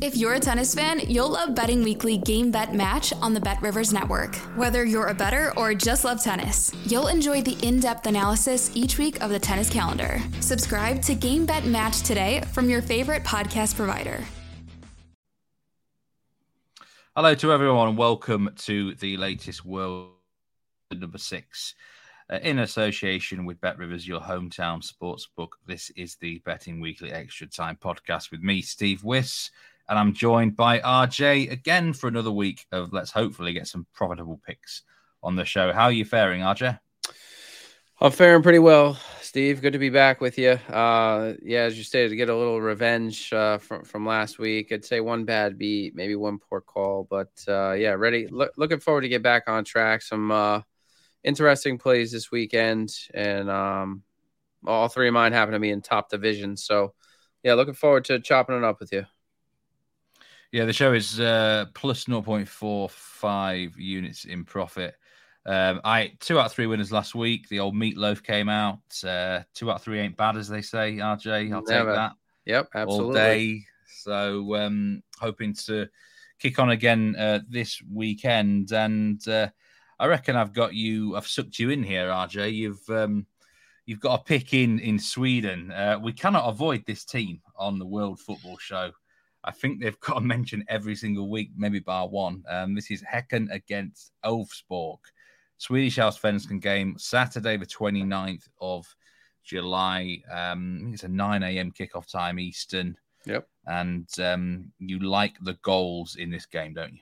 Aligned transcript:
If 0.00 0.16
you're 0.16 0.34
a 0.34 0.38
tennis 0.38 0.76
fan, 0.76 1.00
you'll 1.08 1.30
love 1.30 1.56
Betting 1.56 1.82
Weekly 1.82 2.18
Game 2.18 2.52
Bet 2.52 2.72
Match 2.72 3.12
on 3.14 3.34
the 3.34 3.40
Bet 3.40 3.60
Rivers 3.60 3.92
Network. 3.92 4.36
Whether 4.54 4.84
you're 4.84 5.08
a 5.08 5.14
better 5.14 5.52
or 5.56 5.74
just 5.74 6.04
love 6.04 6.22
tennis, 6.22 6.72
you'll 6.86 7.08
enjoy 7.08 7.42
the 7.42 7.58
in 7.66 7.80
depth 7.80 8.06
analysis 8.06 8.70
each 8.76 8.96
week 8.96 9.20
of 9.20 9.30
the 9.30 9.40
tennis 9.40 9.68
calendar. 9.68 10.20
Subscribe 10.38 11.02
to 11.02 11.16
Game 11.16 11.44
Bet 11.46 11.64
Match 11.64 12.02
today 12.02 12.42
from 12.52 12.70
your 12.70 12.80
favorite 12.80 13.24
podcast 13.24 13.74
provider. 13.74 14.22
Hello 17.16 17.34
to 17.34 17.52
everyone, 17.52 17.96
welcome 17.96 18.50
to 18.58 18.94
the 18.96 19.16
latest 19.16 19.64
World 19.64 20.10
Number 20.92 21.18
Six. 21.18 21.74
Uh, 22.30 22.38
in 22.42 22.60
association 22.60 23.44
with 23.44 23.60
Bet 23.60 23.78
Rivers, 23.78 24.06
your 24.06 24.20
hometown 24.20 24.80
sportsbook, 24.80 25.48
this 25.66 25.90
is 25.96 26.14
the 26.16 26.38
Betting 26.44 26.78
Weekly 26.78 27.10
Extra 27.10 27.48
Time 27.48 27.76
podcast 27.82 28.30
with 28.30 28.42
me, 28.42 28.62
Steve 28.62 29.02
Wyss, 29.02 29.50
and 29.88 29.98
I'm 29.98 30.12
joined 30.12 30.56
by 30.56 30.80
RJ 30.80 31.50
again 31.50 31.92
for 31.92 32.08
another 32.08 32.30
week 32.30 32.66
of 32.72 32.92
let's 32.92 33.10
hopefully 33.10 33.52
get 33.52 33.66
some 33.66 33.86
profitable 33.94 34.40
picks 34.46 34.82
on 35.22 35.36
the 35.36 35.44
show. 35.44 35.72
How 35.72 35.84
are 35.84 35.92
you 35.92 36.04
faring, 36.04 36.42
RJ? 36.42 36.78
I'm 38.00 38.12
faring 38.12 38.44
pretty 38.44 38.60
well, 38.60 38.96
Steve. 39.22 39.60
Good 39.60 39.72
to 39.72 39.78
be 39.78 39.90
back 39.90 40.20
with 40.20 40.38
you. 40.38 40.50
Uh, 40.50 41.32
yeah, 41.42 41.62
as 41.62 41.76
you 41.76 41.82
stated, 41.82 42.10
to 42.10 42.16
get 42.16 42.28
a 42.28 42.36
little 42.36 42.60
revenge 42.60 43.32
uh, 43.32 43.58
from 43.58 43.82
from 43.84 44.06
last 44.06 44.38
week. 44.38 44.70
I'd 44.70 44.84
say 44.84 45.00
one 45.00 45.24
bad 45.24 45.58
beat, 45.58 45.96
maybe 45.96 46.14
one 46.14 46.38
poor 46.38 46.60
call, 46.60 47.08
but 47.10 47.30
uh, 47.48 47.72
yeah, 47.72 47.90
ready. 47.90 48.28
Lo- 48.28 48.50
looking 48.56 48.78
forward 48.78 49.00
to 49.00 49.08
get 49.08 49.22
back 49.24 49.44
on 49.48 49.64
track. 49.64 50.02
Some 50.02 50.30
uh, 50.30 50.60
interesting 51.24 51.76
plays 51.76 52.12
this 52.12 52.30
weekend, 52.30 52.94
and 53.14 53.50
um, 53.50 54.02
all 54.64 54.86
three 54.86 55.08
of 55.08 55.14
mine 55.14 55.32
happen 55.32 55.54
to 55.54 55.58
be 55.58 55.70
in 55.70 55.82
top 55.82 56.08
division. 56.08 56.56
So 56.56 56.94
yeah, 57.42 57.54
looking 57.54 57.74
forward 57.74 58.04
to 58.06 58.20
chopping 58.20 58.56
it 58.56 58.64
up 58.64 58.78
with 58.78 58.92
you. 58.92 59.06
Yeah, 60.50 60.64
the 60.64 60.72
show 60.72 60.94
is 60.94 61.20
uh, 61.20 61.66
plus 61.74 62.04
0.45 62.04 63.72
units 63.76 64.24
in 64.24 64.44
profit. 64.44 64.94
Um, 65.44 65.80
I 65.84 66.12
two 66.20 66.38
out 66.38 66.46
of 66.46 66.52
three 66.52 66.66
winners 66.66 66.92
last 66.92 67.14
week. 67.14 67.48
The 67.48 67.60
old 67.60 67.74
meatloaf 67.74 68.22
came 68.22 68.48
out. 68.48 68.80
Uh, 69.04 69.40
two 69.54 69.70
out 69.70 69.76
of 69.76 69.82
three 69.82 70.00
ain't 70.00 70.16
bad, 70.16 70.36
as 70.36 70.48
they 70.48 70.62
say. 70.62 70.96
RJ, 70.96 71.52
I'll 71.52 71.62
Never. 71.62 71.90
take 71.90 71.96
that 71.96 72.12
Yep, 72.46 72.68
absolutely. 72.74 73.06
all 73.06 73.12
day. 73.12 73.64
So 73.86 74.56
um, 74.56 75.02
hoping 75.18 75.54
to 75.66 75.86
kick 76.38 76.58
on 76.58 76.70
again 76.70 77.14
uh, 77.16 77.40
this 77.48 77.82
weekend, 77.92 78.72
and 78.72 79.26
uh, 79.28 79.48
I 79.98 80.06
reckon 80.06 80.36
I've 80.36 80.54
got 80.54 80.74
you. 80.74 81.16
I've 81.16 81.26
sucked 81.26 81.58
you 81.58 81.70
in 81.70 81.82
here, 81.82 82.08
RJ. 82.08 82.54
You've 82.54 82.88
um, 82.88 83.26
you've 83.84 84.00
got 84.00 84.20
a 84.20 84.24
pick 84.24 84.54
in 84.54 84.78
in 84.78 84.98
Sweden. 84.98 85.70
Uh, 85.70 85.98
we 86.02 86.12
cannot 86.12 86.48
avoid 86.48 86.84
this 86.86 87.04
team 87.04 87.40
on 87.56 87.78
the 87.78 87.86
World 87.86 88.18
Football 88.18 88.56
Show. 88.58 88.92
I 89.44 89.50
think 89.52 89.80
they've 89.80 90.00
got 90.00 90.14
to 90.14 90.20
mention 90.20 90.64
every 90.68 90.96
single 90.96 91.30
week, 91.30 91.50
maybe 91.56 91.78
bar 91.80 92.08
one. 92.08 92.44
Um, 92.48 92.74
this 92.74 92.90
is 92.90 93.02
Häcken 93.02 93.52
against 93.52 94.12
Elfsborg. 94.24 94.98
Swedish 95.58 95.96
Allsvenskan 95.96 96.60
game, 96.60 96.94
Saturday, 96.98 97.56
the 97.56 97.66
29th 97.66 98.48
of 98.60 98.86
July. 99.44 100.22
Um, 100.30 100.90
it's 100.92 101.02
a 101.02 101.08
9 101.08 101.42
a.m. 101.42 101.72
kickoff 101.72 102.10
time, 102.10 102.38
Eastern. 102.38 102.96
Yep. 103.26 103.48
And 103.66 104.08
um, 104.20 104.72
you 104.78 105.00
like 105.00 105.34
the 105.42 105.54
goals 105.62 106.16
in 106.16 106.30
this 106.30 106.46
game, 106.46 106.74
don't 106.74 106.94
you? 106.94 107.00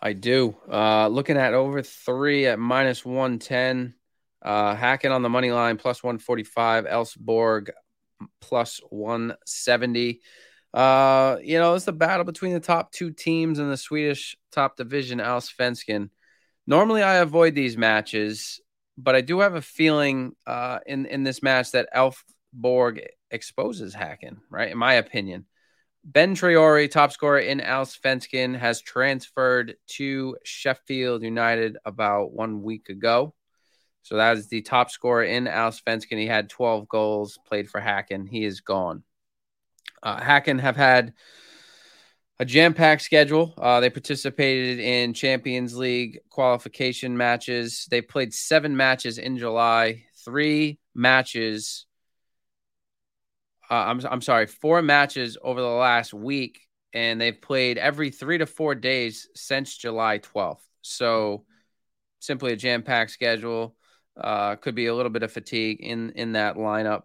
I 0.00 0.12
do. 0.12 0.56
Uh, 0.68 1.06
looking 1.06 1.36
at 1.36 1.54
over 1.54 1.82
three 1.82 2.46
at 2.46 2.58
minus 2.58 3.04
110. 3.04 3.94
Uh, 4.42 4.74
Häcken 4.74 5.12
on 5.12 5.22
the 5.22 5.28
money 5.28 5.52
line 5.52 5.76
plus 5.76 6.02
145. 6.02 6.86
Elfsborg 6.86 7.70
plus 8.40 8.80
170. 8.90 10.20
Uh, 10.72 11.36
you 11.42 11.58
know, 11.58 11.74
it's 11.74 11.84
the 11.84 11.92
battle 11.92 12.24
between 12.24 12.52
the 12.52 12.60
top 12.60 12.92
two 12.92 13.10
teams 13.10 13.58
in 13.58 13.68
the 13.68 13.76
Swedish 13.76 14.36
top 14.50 14.76
division, 14.76 15.18
Allsvenskan. 15.18 16.10
Normally, 16.66 17.02
I 17.02 17.16
avoid 17.16 17.54
these 17.54 17.76
matches, 17.76 18.60
but 18.96 19.14
I 19.14 19.20
do 19.20 19.40
have 19.40 19.54
a 19.54 19.62
feeling 19.62 20.32
uh, 20.46 20.78
in 20.86 21.06
in 21.06 21.24
this 21.24 21.42
match 21.42 21.72
that 21.72 21.88
Elfsborg 21.94 23.04
exposes 23.30 23.94
Hacken, 23.94 24.38
right? 24.50 24.70
In 24.70 24.78
my 24.78 24.94
opinion, 24.94 25.46
Ben 26.04 26.34
Traore, 26.34 26.90
top 26.90 27.12
scorer 27.12 27.38
in 27.38 27.60
Allsvenskan, 27.60 28.58
has 28.58 28.80
transferred 28.80 29.76
to 29.88 30.36
Sheffield 30.44 31.22
United 31.22 31.76
about 31.84 32.32
one 32.32 32.62
week 32.62 32.88
ago. 32.88 33.34
So 34.02 34.16
that 34.16 34.36
is 34.36 34.48
the 34.48 34.62
top 34.62 34.90
scorer 34.90 35.22
in 35.22 35.44
Allsvenskan. 35.44 36.18
He 36.18 36.26
had 36.26 36.50
12 36.50 36.88
goals, 36.88 37.38
played 37.46 37.70
for 37.70 37.80
Hacken. 37.80 38.28
He 38.28 38.44
is 38.44 38.60
gone. 38.60 39.04
Uh, 40.02 40.20
Hacken 40.20 40.60
have 40.60 40.76
had 40.76 41.12
a 42.38 42.44
jam-packed 42.44 43.02
schedule. 43.02 43.54
Uh, 43.56 43.80
they 43.80 43.90
participated 43.90 44.80
in 44.80 45.14
Champions 45.14 45.76
League 45.76 46.18
qualification 46.28 47.16
matches. 47.16 47.86
They 47.90 48.00
played 48.00 48.34
seven 48.34 48.76
matches 48.76 49.18
in 49.18 49.38
July, 49.38 50.04
three 50.24 50.80
matches. 50.94 51.86
Uh, 53.70 53.74
I'm 53.74 54.00
I'm 54.04 54.20
sorry, 54.20 54.46
four 54.46 54.82
matches 54.82 55.38
over 55.40 55.60
the 55.60 55.66
last 55.68 56.12
week, 56.12 56.60
and 56.92 57.20
they've 57.20 57.40
played 57.40 57.78
every 57.78 58.10
three 58.10 58.38
to 58.38 58.46
four 58.46 58.74
days 58.74 59.28
since 59.36 59.76
July 59.76 60.18
12th. 60.18 60.60
So 60.82 61.44
simply 62.18 62.52
a 62.52 62.56
jam-packed 62.56 63.12
schedule. 63.12 63.76
Uh, 64.16 64.56
could 64.56 64.74
be 64.74 64.86
a 64.86 64.94
little 64.94 65.10
bit 65.10 65.22
of 65.22 65.32
fatigue 65.32 65.80
in 65.80 66.10
in 66.10 66.32
that 66.32 66.56
lineup. 66.56 67.04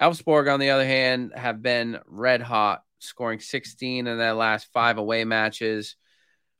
Elfsborg, 0.00 0.52
on 0.52 0.60
the 0.60 0.70
other 0.70 0.86
hand, 0.86 1.32
have 1.34 1.62
been 1.62 1.98
red 2.06 2.42
hot, 2.42 2.82
scoring 2.98 3.40
16 3.40 4.06
in 4.06 4.18
their 4.18 4.34
last 4.34 4.68
five 4.72 4.98
away 4.98 5.24
matches, 5.24 5.96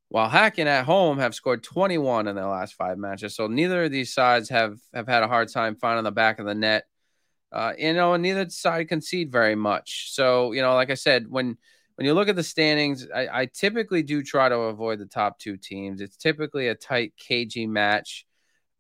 while 0.09 0.31
Hacken 0.31 0.67
at 0.67 0.85
home 0.85 1.19
have 1.19 1.35
scored 1.35 1.63
21 1.63 2.29
in 2.29 2.37
their 2.37 2.47
last 2.47 2.75
five 2.75 2.97
matches. 2.99 3.35
So 3.35 3.47
neither 3.47 3.85
of 3.85 3.91
these 3.91 4.15
sides 4.15 4.49
have 4.51 4.79
have 4.95 5.09
had 5.09 5.23
a 5.23 5.29
hard 5.29 5.53
time 5.53 5.77
finding 5.77 6.05
the 6.05 6.13
back 6.13 6.39
of 6.39 6.47
the 6.47 6.55
net. 6.55 6.85
Uh, 7.53 7.73
you 7.79 7.93
know, 7.93 8.15
and 8.15 8.23
neither 8.23 8.49
side 8.51 8.89
concede 8.89 9.31
very 9.31 9.55
much. 9.55 10.13
So 10.13 10.53
you 10.53 10.63
know, 10.63 10.75
like 10.75 10.91
I 10.91 10.95
said, 10.95 11.27
when 11.29 11.57
when 11.97 12.07
you 12.07 12.15
look 12.15 12.29
at 12.29 12.37
the 12.37 12.43
standings, 12.43 13.07
I, 13.15 13.29
I 13.43 13.47
typically 13.47 14.03
do 14.03 14.23
try 14.23 14.49
to 14.49 14.57
avoid 14.57 14.99
the 14.99 15.07
top 15.07 15.39
two 15.39 15.57
teams. 15.57 16.01
It's 16.01 16.17
typically 16.17 16.69
a 16.69 16.75
tight, 16.75 17.15
cagey 17.17 17.67
match, 17.67 18.27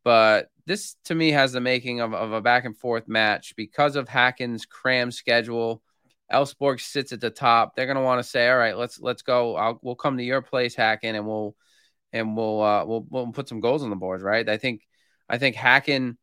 but 0.05 0.49
this 0.66 0.97
to 1.04 1.15
me 1.15 1.31
has 1.31 1.53
the 1.53 1.60
making 1.60 2.00
of, 2.00 2.12
of 2.12 2.32
a 2.32 2.41
back 2.41 2.65
and 2.65 2.77
forth 2.77 3.09
match 3.09 3.54
because 3.56 3.97
of 3.97 4.09
Hacken's 4.09 4.66
cram 4.66 5.10
schedule. 5.10 5.82
Elfsborg 6.32 6.81
sits 6.81 7.12
at 7.12 7.21
the 7.21 7.31
top. 7.31 7.77
They're 7.77 7.87
going 7.87 7.97
to 7.97 8.03
want 8.03 8.19
to 8.19 8.28
say, 8.28 8.49
"All 8.49 8.59
right, 8.59 8.76
let's 8.76 9.00
let's 9.00 9.22
go. 9.22 9.55
I'll, 9.55 9.78
we'll 9.81 9.94
come 9.94 10.16
to 10.19 10.25
your 10.25 10.43
place, 10.43 10.75
Hacken, 10.75 11.15
and 11.15 11.26
we'll 11.26 11.55
and 12.12 12.37
we'll 12.37 12.62
uh, 12.62 12.84
we'll 12.84 13.06
we'll 13.09 13.32
put 13.32 13.49
some 13.49 13.60
goals 13.60 13.84
on 13.84 13.91
the 13.91 13.97
board." 13.97 14.22
Right? 14.22 14.49
I 14.49 14.56
think 14.56 14.82
I 15.28 15.38
think 15.38 15.56
Hacken. 15.56 16.16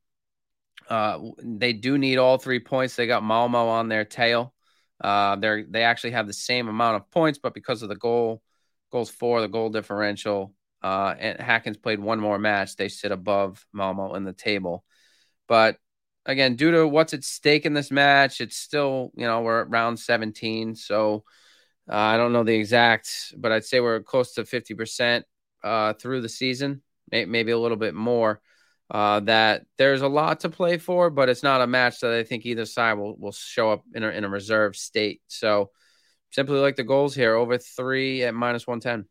Uh, 0.90 1.20
they 1.42 1.72
do 1.72 1.98
need 1.98 2.18
all 2.18 2.38
three 2.38 2.60
points. 2.60 2.98
They 2.98 3.08
got 3.08 3.24
Malmo 3.24 3.68
on 3.70 3.88
their 3.88 4.04
tail. 4.04 4.54
Uh, 5.00 5.38
they're 5.38 5.66
they 5.70 5.84
actually 5.84 6.12
have 6.12 6.28
the 6.28 6.34
same 6.34 6.68
amount 6.68 6.98
of 6.98 7.10
points, 7.10 7.40
but 7.40 7.54
because 7.54 7.82
of 7.82 7.90
the 7.90 7.96
goal 7.96 8.42
goals 8.92 9.10
for 9.10 9.40
the 9.40 9.48
goal 9.48 9.70
differential, 9.70 10.54
uh, 10.84 11.16
and 11.18 11.40
Hacken's 11.40 11.78
played 11.78 12.00
one 12.00 12.20
more 12.20 12.38
match. 12.38 12.76
They 12.76 12.90
sit 12.90 13.12
above 13.12 13.66
Malmo 13.72 14.16
in 14.16 14.26
the 14.26 14.34
table. 14.34 14.84
But 15.48 15.78
again, 16.26 16.56
due 16.56 16.72
to 16.72 16.88
what's 16.88 17.14
at 17.14 17.24
stake 17.24 17.66
in 17.66 17.74
this 17.74 17.90
match, 17.90 18.42
it's 18.42 18.58
still, 18.58 19.12
you 19.16 19.26
know, 19.26 19.42
we're 19.42 19.62
at 19.62 19.70
round 19.70 20.00
17. 20.00 20.76
So 20.76 21.24
uh, 21.90 21.96
I 21.96 22.18
don't 22.18 22.34
know 22.34 22.44
the 22.44 22.56
exact, 22.56 23.34
but 23.38 23.52
I'd 23.52 23.66
say 23.66 23.80
we're 23.80 24.02
close 24.02 24.34
to 24.34 24.44
50% 24.44 25.24
uh, 25.64 25.94
through 25.94 26.22
the 26.22 26.30
season, 26.30 26.82
may- 27.12 27.26
maybe 27.26 27.52
a 27.52 27.60
little 27.60 27.78
bit 27.78 27.96
more. 27.96 28.42
Uh, 28.92 29.22
that 29.22 29.66
there's 29.78 30.02
a 30.02 30.08
lot 30.08 30.42
to 30.42 30.50
play 30.50 30.78
for, 30.78 31.10
but 31.10 31.30
it's 31.30 31.42
not 31.42 31.62
a 31.62 31.68
match 31.68 32.02
that 32.02 32.14
I 32.14 32.24
think 32.24 32.46
either 32.46 32.66
side 32.66 32.94
will, 32.94 33.16
will 33.16 33.32
show 33.32 33.72
up 33.72 33.84
in 33.96 34.04
a, 34.04 34.10
in 34.10 34.24
a 34.24 34.30
reserve 34.30 34.76
state. 34.76 35.22
So 35.28 35.72
simply 36.30 36.60
like 36.60 36.76
the 36.76 36.84
goals 36.84 37.16
here 37.16 37.36
over 37.36 37.58
three 37.58 38.24
at 38.24 38.36
minus 38.36 38.68
110. 38.68 39.08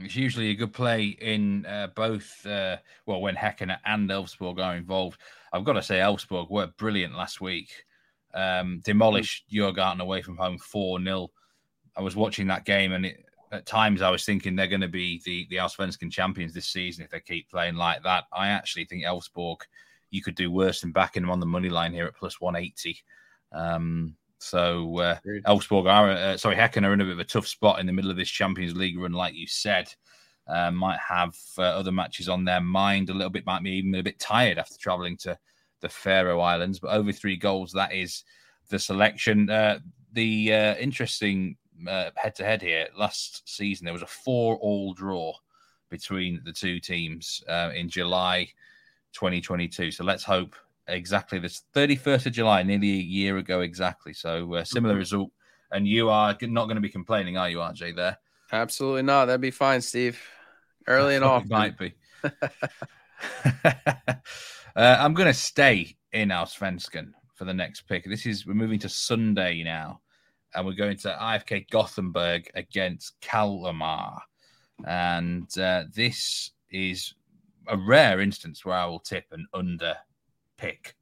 It's 0.00 0.16
usually 0.16 0.50
a 0.50 0.54
good 0.54 0.72
play 0.72 1.16
in 1.20 1.66
uh, 1.66 1.88
both, 1.94 2.44
uh, 2.46 2.78
well, 3.06 3.20
when 3.20 3.36
Häcken 3.36 3.76
and 3.84 4.08
Elfsborg 4.08 4.58
are 4.58 4.76
involved. 4.76 5.20
I've 5.52 5.64
got 5.64 5.74
to 5.74 5.82
say, 5.82 5.98
Elfsborg 5.98 6.50
were 6.50 6.68
brilliant 6.78 7.14
last 7.14 7.40
week. 7.40 7.84
Um, 8.32 8.80
demolished 8.84 9.44
Djurgården 9.52 10.00
away 10.00 10.22
from 10.22 10.36
home 10.36 10.58
4 10.58 11.02
0. 11.02 11.30
I 11.96 12.00
was 12.00 12.16
watching 12.16 12.46
that 12.46 12.64
game 12.64 12.92
and 12.92 13.06
it, 13.06 13.24
at 13.52 13.66
times 13.66 14.00
I 14.00 14.10
was 14.10 14.24
thinking 14.24 14.54
they're 14.54 14.66
going 14.68 14.80
to 14.80 14.88
be 14.88 15.20
the 15.24 15.46
the 15.50 15.56
Allsvenskan 15.56 16.10
champions 16.10 16.54
this 16.54 16.68
season 16.68 17.04
if 17.04 17.10
they 17.10 17.20
keep 17.20 17.50
playing 17.50 17.74
like 17.74 18.02
that. 18.04 18.24
I 18.32 18.48
actually 18.48 18.84
think 18.84 19.04
Elfsborg, 19.04 19.58
you 20.10 20.22
could 20.22 20.36
do 20.36 20.50
worse 20.50 20.80
than 20.80 20.92
backing 20.92 21.22
them 21.22 21.30
on 21.30 21.40
the 21.40 21.46
money 21.46 21.68
line 21.68 21.92
here 21.92 22.06
at 22.06 22.16
plus 22.16 22.40
180. 22.40 23.02
Um, 23.52 24.16
so 24.40 24.98
uh, 24.98 25.18
Elfsborg 25.46 25.86
are, 25.86 26.10
uh, 26.10 26.36
sorry, 26.36 26.56
Häcken 26.56 26.84
are 26.84 26.94
in 26.94 27.00
a 27.02 27.04
bit 27.04 27.12
of 27.12 27.18
a 27.18 27.24
tough 27.24 27.46
spot 27.46 27.78
in 27.78 27.86
the 27.86 27.92
middle 27.92 28.10
of 28.10 28.16
this 28.16 28.30
Champions 28.30 28.74
League 28.74 28.98
run, 28.98 29.12
like 29.12 29.34
you 29.34 29.46
said. 29.46 29.92
Uh, 30.48 30.70
might 30.70 30.98
have 30.98 31.36
uh, 31.58 31.62
other 31.62 31.92
matches 31.92 32.28
on 32.28 32.44
their 32.44 32.60
mind 32.60 33.10
a 33.10 33.14
little 33.14 33.30
bit, 33.30 33.44
might 33.46 33.62
be 33.62 33.72
even 33.72 33.94
a 33.94 34.02
bit 34.02 34.18
tired 34.18 34.58
after 34.58 34.78
traveling 34.78 35.16
to 35.18 35.38
the 35.82 35.88
Faroe 35.88 36.40
Islands. 36.40 36.80
But 36.80 36.92
over 36.92 37.12
three 37.12 37.36
goals, 37.36 37.70
that 37.72 37.92
is 37.92 38.24
the 38.70 38.78
selection. 38.78 39.50
Uh, 39.50 39.80
the 40.12 40.52
uh, 40.52 40.74
interesting 40.76 41.56
head 41.86 42.34
to 42.36 42.44
head 42.44 42.62
here 42.62 42.88
last 42.96 43.42
season, 43.48 43.84
there 43.84 43.92
was 43.92 44.02
a 44.02 44.06
four 44.06 44.56
all 44.56 44.94
draw 44.94 45.34
between 45.90 46.40
the 46.44 46.52
two 46.52 46.80
teams 46.80 47.44
uh, 47.46 47.72
in 47.74 47.90
July 47.90 48.48
2022. 49.12 49.90
So 49.90 50.02
let's 50.02 50.24
hope 50.24 50.56
exactly 50.86 51.38
this 51.38 51.62
31st 51.74 52.26
of 52.26 52.32
July, 52.32 52.62
nearly 52.62 52.90
a 52.90 53.02
year 53.02 53.38
ago 53.38 53.60
exactly. 53.60 54.12
So 54.12 54.54
uh, 54.54 54.64
similar 54.64 54.94
mm-hmm. 54.94 55.00
result. 55.00 55.30
And 55.72 55.86
you 55.86 56.10
are 56.10 56.36
not 56.42 56.64
going 56.64 56.76
to 56.76 56.80
be 56.80 56.88
complaining, 56.88 57.36
are 57.36 57.48
you, 57.48 57.58
RJ? 57.58 57.94
There, 57.94 58.18
absolutely 58.50 59.02
not. 59.02 59.26
That'd 59.26 59.40
be 59.40 59.52
fine, 59.52 59.80
Steve. 59.80 60.20
Early 60.86 61.14
and 61.14 61.24
often 61.24 61.48
might 61.48 61.78
be. 61.78 61.94
uh, 62.24 63.80
I'm 64.76 65.14
going 65.14 65.28
to 65.28 65.34
stay 65.34 65.96
in 66.12 66.30
Allsvenskan 66.30 67.12
for 67.36 67.44
the 67.44 67.54
next 67.54 67.82
pick. 67.82 68.04
This 68.04 68.26
is 68.26 68.46
we're 68.46 68.54
moving 68.54 68.80
to 68.80 68.88
Sunday 68.88 69.62
now 69.62 70.00
and 70.54 70.66
we're 70.66 70.72
going 70.72 70.96
to 70.98 71.16
IFK 71.20 71.70
Gothenburg 71.70 72.50
against 72.54 73.20
Kalmar. 73.20 74.20
And 74.86 75.46
uh, 75.58 75.84
this 75.94 76.50
is 76.70 77.14
a 77.68 77.76
rare 77.76 78.20
instance 78.20 78.64
where 78.64 78.76
I 78.76 78.86
will 78.86 79.00
tip 79.00 79.24
an 79.32 79.46
under 79.54 79.94
pick 80.60 80.94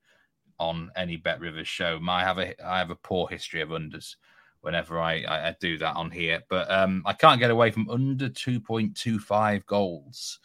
on 0.59 0.91
any 0.97 1.17
Bet 1.17 1.41
Rivers 1.41 1.69
show. 1.69 1.99
I 2.09 2.23
have 2.23 2.39
a 2.39 2.55
I 2.65 2.79
have 2.79 2.91
a 2.91 2.97
poor 2.97 3.29
history 3.29 3.61
of 3.61 3.71
unders 3.71 4.17
whenever 4.61 4.99
I, 4.99 5.23
I, 5.23 5.49
I 5.49 5.57
do 5.61 5.79
that 5.79 5.97
on 5.97 6.11
here, 6.11 6.43
but 6.49 6.71
um, 6.71 7.03
I 7.07 7.13
can't 7.13 7.41
get 7.41 7.51
away 7.51 7.71
from 7.71 7.89
under 7.89 8.29
2.25 8.29 9.65
goals 9.67 10.41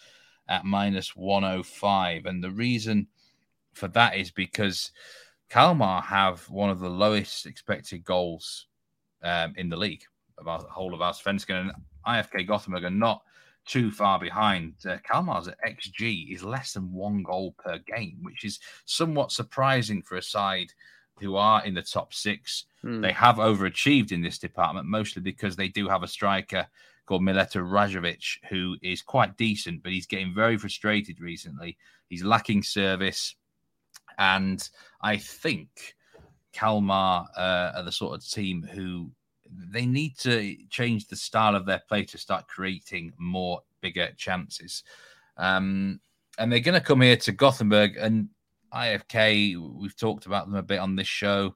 at 0.47 0.65
minus 0.65 1.15
105. 1.15 2.25
And 2.27 2.43
the 2.43 2.51
reason 2.51 3.07
for 3.73 3.87
that 3.89 4.15
is 4.15 4.29
because 4.29 4.91
Kalmar 5.49 6.01
have 6.01 6.47
one 6.49 6.69
of 6.69 6.79
the 6.79 6.89
lowest 6.89 7.47
expected 7.47 8.03
goals 8.03 8.67
um, 9.23 9.53
in 9.57 9.69
the 9.69 9.77
league, 9.77 10.03
about 10.37 10.61
the 10.61 10.69
whole 10.69 10.93
of 10.93 10.99
Allsvenskan. 10.99 11.61
And 11.61 11.71
IFK 12.05 12.47
Gothenburg 12.47 12.83
are 12.83 12.91
not 12.91 13.23
too 13.65 13.91
far 13.91 14.19
behind. 14.19 14.73
Uh, 14.85 14.97
Kalmar's 15.09 15.49
XG 15.67 16.33
is 16.33 16.43
less 16.43 16.73
than 16.73 16.91
one 16.91 17.23
goal 17.23 17.55
per 17.57 17.79
game, 17.79 18.17
which 18.21 18.43
is 18.43 18.59
somewhat 18.85 19.31
surprising 19.31 20.01
for 20.01 20.15
a 20.15 20.21
side 20.21 20.73
who 21.19 21.35
are 21.35 21.63
in 21.65 21.73
the 21.73 21.81
top 21.81 22.13
six. 22.13 22.65
Hmm. 22.81 23.01
They 23.01 23.11
have 23.11 23.37
overachieved 23.37 24.11
in 24.11 24.21
this 24.21 24.37
department, 24.37 24.87
mostly 24.87 25.21
because 25.21 25.55
they 25.55 25.67
do 25.67 25.87
have 25.87 26.03
a 26.03 26.07
striker 26.07 26.67
called 27.05 27.21
Mileta 27.21 27.61
Rajovic, 27.61 28.37
who 28.49 28.77
is 28.81 29.01
quite 29.01 29.37
decent, 29.37 29.83
but 29.83 29.91
he's 29.91 30.07
getting 30.07 30.33
very 30.33 30.57
frustrated 30.57 31.19
recently. 31.19 31.77
He's 32.09 32.23
lacking 32.23 32.63
service. 32.63 33.35
And 34.17 34.67
I 35.01 35.17
think 35.17 35.95
Kalmar 36.53 37.25
uh, 37.35 37.71
are 37.75 37.83
the 37.83 37.91
sort 37.91 38.15
of 38.15 38.27
team 38.27 38.63
who 38.63 39.11
they 39.57 39.85
need 39.85 40.17
to 40.19 40.55
change 40.69 41.07
the 41.07 41.15
style 41.15 41.55
of 41.55 41.65
their 41.65 41.81
play 41.87 42.03
to 42.05 42.17
start 42.17 42.47
creating 42.47 43.13
more 43.17 43.61
bigger 43.81 44.09
chances. 44.17 44.83
Um, 45.37 45.99
and 46.37 46.51
they're 46.51 46.59
going 46.59 46.79
to 46.79 46.85
come 46.85 47.01
here 47.01 47.17
to 47.17 47.31
Gothenburg 47.31 47.97
and 47.97 48.29
IFK. 48.73 49.55
We've 49.79 49.95
talked 49.95 50.25
about 50.25 50.47
them 50.47 50.55
a 50.55 50.63
bit 50.63 50.79
on 50.79 50.95
this 50.95 51.07
show. 51.07 51.55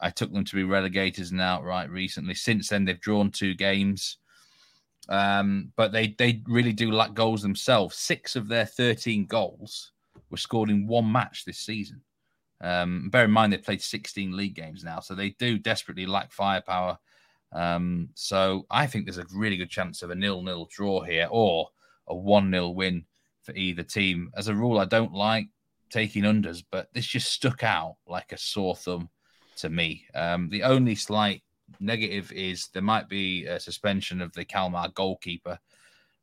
I 0.00 0.10
took 0.10 0.32
them 0.32 0.44
to 0.44 0.56
be 0.56 0.62
relegators 0.62 1.30
and 1.30 1.40
outright 1.40 1.90
recently. 1.90 2.34
Since 2.34 2.68
then, 2.68 2.84
they've 2.84 3.00
drawn 3.00 3.30
two 3.30 3.54
games, 3.54 4.18
um, 5.08 5.72
but 5.76 5.92
they 5.92 6.14
they 6.18 6.42
really 6.46 6.72
do 6.72 6.90
lack 6.90 7.14
goals 7.14 7.42
themselves. 7.42 7.96
Six 7.96 8.34
of 8.34 8.48
their 8.48 8.66
thirteen 8.66 9.26
goals 9.26 9.92
were 10.30 10.36
scored 10.36 10.70
in 10.70 10.88
one 10.88 11.10
match 11.10 11.44
this 11.44 11.58
season. 11.58 12.00
Um, 12.60 13.10
bear 13.10 13.24
in 13.24 13.30
mind 13.30 13.52
they've 13.52 13.62
played 13.62 13.82
16 13.82 14.36
league 14.36 14.54
games 14.54 14.84
now, 14.84 15.00
so 15.00 15.14
they 15.14 15.30
do 15.30 15.58
desperately 15.58 16.06
lack 16.06 16.32
firepower. 16.32 16.96
Um, 17.52 18.08
so 18.14 18.66
I 18.70 18.86
think 18.86 19.04
there's 19.04 19.18
a 19.18 19.26
really 19.34 19.56
good 19.56 19.70
chance 19.70 20.02
of 20.02 20.10
a 20.10 20.14
nil-nil 20.14 20.68
draw 20.70 21.02
here 21.02 21.28
or 21.30 21.68
a 22.08 22.14
one-nil 22.14 22.74
win 22.74 23.04
for 23.42 23.54
either 23.54 23.82
team. 23.82 24.30
As 24.36 24.48
a 24.48 24.54
rule, 24.54 24.78
I 24.78 24.84
don't 24.86 25.12
like 25.12 25.48
taking 25.90 26.24
unders, 26.24 26.64
but 26.70 26.88
this 26.94 27.06
just 27.06 27.32
stuck 27.32 27.62
out 27.62 27.96
like 28.06 28.32
a 28.32 28.38
sore 28.38 28.76
thumb 28.76 29.10
to 29.56 29.68
me. 29.68 30.06
Um, 30.14 30.48
the 30.48 30.62
only 30.62 30.94
slight 30.94 31.42
negative 31.78 32.32
is 32.32 32.68
there 32.68 32.82
might 32.82 33.08
be 33.08 33.46
a 33.46 33.60
suspension 33.60 34.22
of 34.22 34.32
the 34.32 34.44
Kalmar 34.44 34.88
goalkeeper, 34.94 35.58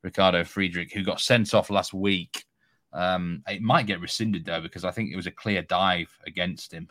Ricardo 0.02 0.44
Friedrich, 0.44 0.92
who 0.92 1.04
got 1.04 1.20
sent 1.20 1.54
off 1.54 1.70
last 1.70 1.94
week 1.94 2.44
um, 2.92 3.42
it 3.48 3.62
might 3.62 3.86
get 3.86 4.00
rescinded 4.00 4.44
though 4.44 4.60
because 4.60 4.84
I 4.84 4.90
think 4.90 5.10
it 5.10 5.16
was 5.16 5.26
a 5.26 5.32
clear 5.32 5.62
dive 5.62 6.10
against 6.26 6.72
him. 6.72 6.88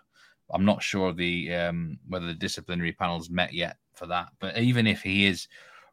I'm 0.52 0.66
not 0.66 0.82
sure 0.82 1.14
the 1.14 1.54
um, 1.54 2.00
whether 2.08 2.26
the 2.26 2.34
disciplinary 2.34 2.94
panel's 2.94 3.30
met 3.30 3.54
yet 3.54 3.78
for 4.00 4.08
that. 4.08 4.30
But 4.40 4.58
even 4.58 4.88
if 4.88 5.02
he 5.02 5.28
is 5.28 5.48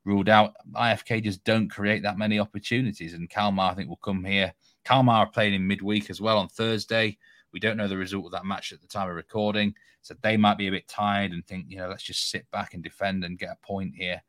ruled 0.04 0.28
out, 0.28 0.54
IFK 0.72 1.22
just 1.22 1.44
don't 1.44 1.68
create 1.68 2.02
that 2.04 2.16
many 2.16 2.38
opportunities. 2.38 3.12
And 3.12 3.28
Kalmar, 3.28 3.72
I 3.72 3.74
think, 3.74 3.88
will 3.88 3.96
come 3.96 4.24
here. 4.24 4.54
Kalmar 4.84 5.26
are 5.26 5.30
playing 5.30 5.54
in 5.54 5.66
midweek 5.66 6.08
as 6.08 6.20
well 6.20 6.38
on 6.38 6.48
Thursday. 6.48 7.18
We 7.52 7.60
don't 7.60 7.76
know 7.76 7.88
the 7.88 7.96
result 7.96 8.26
of 8.26 8.32
that 8.32 8.46
match 8.46 8.72
at 8.72 8.80
the 8.80 8.86
time 8.86 9.08
of 9.08 9.16
recording, 9.16 9.74
so 10.02 10.14
they 10.22 10.36
might 10.36 10.58
be 10.58 10.68
a 10.68 10.70
bit 10.70 10.88
tired 10.88 11.32
and 11.32 11.46
think, 11.46 11.66
you 11.68 11.78
know, 11.78 11.88
let's 11.88 12.02
just 12.02 12.30
sit 12.30 12.50
back 12.50 12.74
and 12.74 12.82
defend 12.82 13.24
and 13.24 13.38
get 13.38 13.50
a 13.50 13.66
point 13.66 13.94
here. 13.94 14.22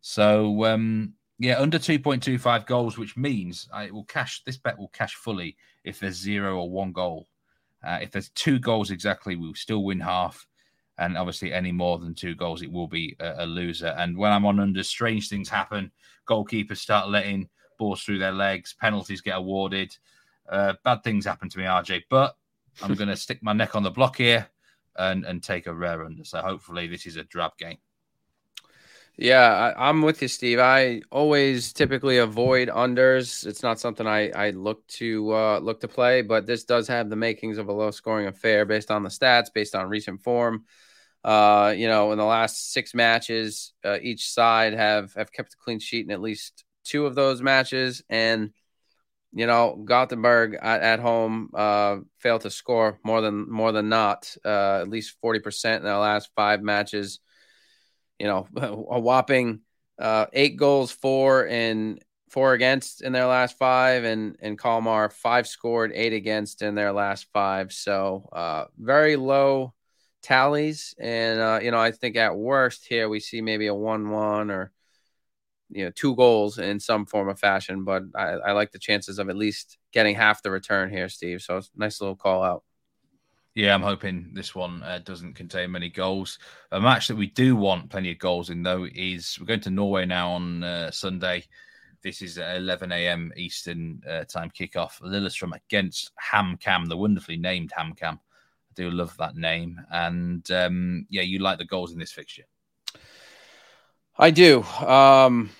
So 0.00 0.64
um, 0.64 1.14
yeah, 1.38 1.60
under 1.60 1.78
2.25 1.78 2.66
goals, 2.66 2.96
which 2.96 3.16
means 3.16 3.68
it 3.74 3.92
will 3.92 4.04
cash. 4.04 4.42
This 4.44 4.56
bet 4.56 4.78
will 4.78 4.88
cash 4.88 5.14
fully 5.14 5.56
if 5.84 6.00
there's 6.00 6.14
zero 6.14 6.56
or 6.58 6.70
one 6.70 6.92
goal. 6.92 7.28
Uh, 7.84 7.98
if 8.00 8.10
there's 8.10 8.30
two 8.30 8.58
goals 8.58 8.90
exactly, 8.90 9.36
we'll 9.36 9.54
still 9.54 9.84
win 9.84 10.00
half. 10.00 10.46
And 10.98 11.18
obviously, 11.18 11.52
any 11.52 11.72
more 11.72 11.98
than 11.98 12.14
two 12.14 12.34
goals, 12.34 12.62
it 12.62 12.72
will 12.72 12.88
be 12.88 13.16
a, 13.20 13.44
a 13.44 13.46
loser. 13.46 13.94
And 13.98 14.16
when 14.16 14.32
I'm 14.32 14.46
on 14.46 14.60
under, 14.60 14.82
strange 14.82 15.28
things 15.28 15.48
happen. 15.48 15.90
Goalkeepers 16.26 16.78
start 16.78 17.10
letting 17.10 17.48
balls 17.78 18.02
through 18.02 18.18
their 18.18 18.32
legs, 18.32 18.74
penalties 18.80 19.20
get 19.20 19.36
awarded. 19.36 19.96
Uh, 20.48 20.74
bad 20.84 21.02
things 21.04 21.26
happen 21.26 21.48
to 21.50 21.58
me, 21.58 21.64
RJ. 21.64 22.04
But 22.08 22.36
I'm 22.82 22.94
going 22.96 23.08
to 23.08 23.16
stick 23.16 23.42
my 23.42 23.52
neck 23.52 23.76
on 23.76 23.82
the 23.82 23.90
block 23.90 24.16
here 24.16 24.48
and, 24.96 25.24
and 25.24 25.42
take 25.42 25.66
a 25.66 25.74
rare 25.74 26.04
under. 26.04 26.24
So 26.24 26.40
hopefully, 26.40 26.86
this 26.86 27.06
is 27.06 27.16
a 27.16 27.24
drab 27.24 27.56
game. 27.58 27.78
Yeah, 29.18 29.72
I, 29.78 29.88
am 29.88 30.02
with 30.02 30.20
you, 30.20 30.28
Steve. 30.28 30.58
I 30.58 31.00
always 31.10 31.72
typically 31.72 32.18
avoid 32.18 32.68
unders. 32.68 33.46
It's 33.46 33.62
not 33.62 33.80
something 33.80 34.06
I, 34.06 34.28
I 34.30 34.50
look 34.50 34.86
to 34.88 35.32
uh, 35.32 35.58
look 35.58 35.80
to 35.80 35.88
play, 35.88 36.20
but 36.20 36.46
this 36.46 36.64
does 36.64 36.86
have 36.88 37.08
the 37.08 37.16
makings 37.16 37.56
of 37.56 37.68
a 37.68 37.72
low 37.72 37.90
scoring 37.90 38.26
affair 38.26 38.66
based 38.66 38.90
on 38.90 39.02
the 39.02 39.08
stats, 39.08 39.46
based 39.52 39.74
on 39.74 39.88
recent 39.88 40.22
form. 40.22 40.64
Uh, 41.26 41.74
you 41.76 41.88
know, 41.88 42.12
in 42.12 42.18
the 42.18 42.24
last 42.24 42.72
six 42.72 42.94
matches, 42.94 43.74
uh, 43.84 43.98
each 44.00 44.30
side 44.30 44.74
have 44.74 45.12
have 45.14 45.32
kept 45.32 45.54
a 45.54 45.56
clean 45.56 45.80
sheet 45.80 46.06
in 46.06 46.12
at 46.12 46.20
least 46.20 46.64
two 46.84 47.04
of 47.04 47.14
those 47.14 47.42
matches, 47.42 48.02
and 48.08 48.50
you 49.32 49.46
know, 49.46 49.82
Gothenburg 49.84 50.56
at, 50.62 50.82
at 50.82 51.00
home 51.00 51.50
uh, 51.52 51.96
failed 52.20 52.42
to 52.42 52.50
score 52.50 52.98
more 53.04 53.20
than 53.20 53.50
more 53.50 53.72
than 53.72 53.88
not, 53.88 54.34
uh, 54.44 54.78
at 54.80 54.88
least 54.88 55.16
forty 55.20 55.40
percent 55.40 55.82
in 55.82 55.84
their 55.84 55.98
last 55.98 56.30
five 56.36 56.62
matches 56.62 57.20
you 58.18 58.26
know, 58.26 58.46
a 58.56 59.00
whopping 59.00 59.60
uh, 59.98 60.26
eight 60.32 60.56
goals, 60.56 60.90
four 60.90 61.46
and 61.48 62.02
four 62.30 62.52
against 62.52 63.02
in 63.02 63.12
their 63.12 63.26
last 63.26 63.56
five, 63.58 64.04
and 64.04 64.36
and 64.40 64.58
Kalmar 64.58 65.10
five 65.10 65.46
scored, 65.46 65.92
eight 65.94 66.12
against 66.12 66.62
in 66.62 66.74
their 66.74 66.92
last 66.92 67.26
five. 67.32 67.72
So 67.72 68.28
uh, 68.32 68.64
very 68.78 69.16
low 69.16 69.74
tallies, 70.26 70.94
and 70.98 71.40
uh, 71.40 71.60
you 71.62 71.70
know, 71.70 71.78
I 71.78 71.92
think 71.92 72.16
at 72.16 72.36
worst 72.36 72.86
here 72.86 73.08
we 73.08 73.20
see 73.20 73.40
maybe 73.40 73.68
a 73.68 73.74
one-one 73.74 74.50
or 74.50 74.72
you 75.70 75.84
know 75.84 75.90
two 75.94 76.16
goals 76.16 76.58
in 76.58 76.80
some 76.80 77.06
form 77.06 77.28
of 77.28 77.38
fashion. 77.38 77.84
But 77.84 78.02
I, 78.14 78.32
I 78.32 78.52
like 78.52 78.72
the 78.72 78.78
chances 78.78 79.18
of 79.18 79.28
at 79.28 79.36
least 79.36 79.78
getting 79.92 80.16
half 80.16 80.42
the 80.42 80.50
return 80.50 80.90
here, 80.90 81.08
Steve. 81.08 81.42
So 81.42 81.58
it's 81.58 81.70
nice 81.76 82.00
little 82.00 82.16
call 82.16 82.42
out. 82.42 82.64
Yeah, 83.54 83.74
I'm 83.74 83.82
hoping 83.82 84.32
this 84.34 84.54
one 84.54 84.82
uh, 84.82 84.98
doesn't 85.02 85.32
contain 85.32 85.70
many 85.70 85.88
goals. 85.88 86.38
A 86.72 86.80
match 86.80 87.08
that 87.08 87.16
we 87.16 87.28
do 87.28 87.56
want 87.56 87.88
plenty 87.88 88.12
of 88.12 88.18
goals 88.18 88.50
in, 88.50 88.62
though, 88.62 88.86
is 88.94 89.38
we're 89.40 89.46
going 89.46 89.60
to 89.60 89.70
Norway 89.70 90.04
now 90.04 90.32
on 90.32 90.62
uh, 90.62 90.90
Sunday. 90.90 91.44
This 92.02 92.20
is 92.20 92.36
11 92.36 92.92
a.m. 92.92 93.32
Eastern 93.34 94.02
uh, 94.06 94.24
time 94.24 94.50
kickoff. 94.50 95.00
Lillestrøm 95.00 95.56
against 95.56 96.12
HamKam, 96.22 96.86
the 96.86 96.98
wonderfully 96.98 97.38
named 97.38 97.72
HamKam. 97.76 98.18
Do 98.76 98.90
love 98.90 99.16
that 99.18 99.36
name. 99.36 99.80
And 99.90 100.48
um, 100.50 101.06
yeah, 101.08 101.22
you 101.22 101.38
like 101.38 101.58
the 101.58 101.64
goals 101.64 101.92
in 101.92 101.98
this 101.98 102.12
fixture. 102.12 102.44
I 104.18 104.30
do. 104.30 104.62
Um, 104.62 105.50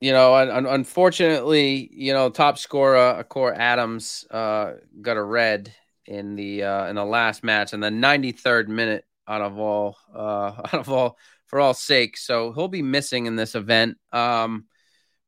you 0.00 0.12
know, 0.12 0.34
un- 0.34 0.66
unfortunately, 0.66 1.90
you 1.92 2.12
know, 2.12 2.30
top 2.30 2.58
scorer, 2.58 3.18
Akor 3.18 3.52
Adams, 3.54 4.24
uh, 4.30 4.74
got 5.00 5.16
a 5.16 5.22
red 5.22 5.74
in 6.06 6.36
the 6.36 6.62
uh, 6.62 6.86
in 6.86 6.96
the 6.96 7.04
last 7.04 7.42
match 7.42 7.72
in 7.72 7.80
the 7.80 7.90
93rd 7.90 8.68
minute 8.68 9.04
out 9.26 9.42
of 9.42 9.58
all 9.58 9.96
uh, 10.14 10.52
out 10.64 10.74
of 10.74 10.88
all 10.90 11.18
for 11.46 11.60
all 11.60 11.74
sake. 11.74 12.16
So 12.16 12.52
he'll 12.52 12.68
be 12.68 12.82
missing 12.82 13.26
in 13.26 13.36
this 13.36 13.54
event. 13.54 13.96
Um, 14.12 14.66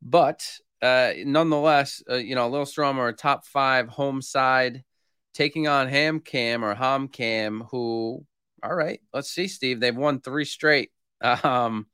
but 0.02 0.46
uh, 0.82 1.12
nonetheless, 1.24 2.02
uh, 2.08 2.14
you 2.14 2.34
know, 2.34 2.50
Lillestrøm 2.50 2.96
are 2.96 3.08
a 3.08 3.12
top 3.12 3.46
five 3.46 3.88
home 3.88 4.22
side 4.22 4.84
taking 5.34 5.68
on 5.68 5.88
Ham 5.88 6.20
Cam 6.20 6.64
or 6.64 6.74
Ham 6.74 7.08
Cam, 7.08 7.62
who, 7.70 8.24
all 8.62 8.74
right, 8.74 9.00
let's 9.12 9.30
see, 9.30 9.48
Steve, 9.48 9.80
they've 9.80 9.96
won 9.96 10.20
three 10.20 10.44
straight. 10.44 10.90
Um, 11.22 11.86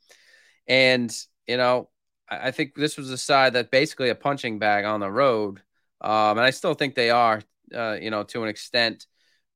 and, 0.69 1.13
you 1.49 1.57
know, 1.57 1.91
I, 2.29 2.49
I 2.49 2.51
think 2.53 2.77
this 2.77 2.97
was 2.97 3.11
a 3.11 3.19
side 3.19 3.55
that 3.55 3.73
basically 3.73 4.11
a 4.11 4.15
punching 4.15 4.61
bag 4.61 4.85
on 4.85 5.01
the 5.01 5.11
road. 5.11 5.61
Um, 6.01 6.39
and 6.39 6.41
I 6.41 6.51
still 6.51 6.75
think 6.75 6.95
they 6.95 7.11
are, 7.11 7.43
uh, 7.75 7.97
you 8.01 8.11
know, 8.11 8.23
to 8.25 8.43
an 8.43 8.49
extent. 8.49 9.07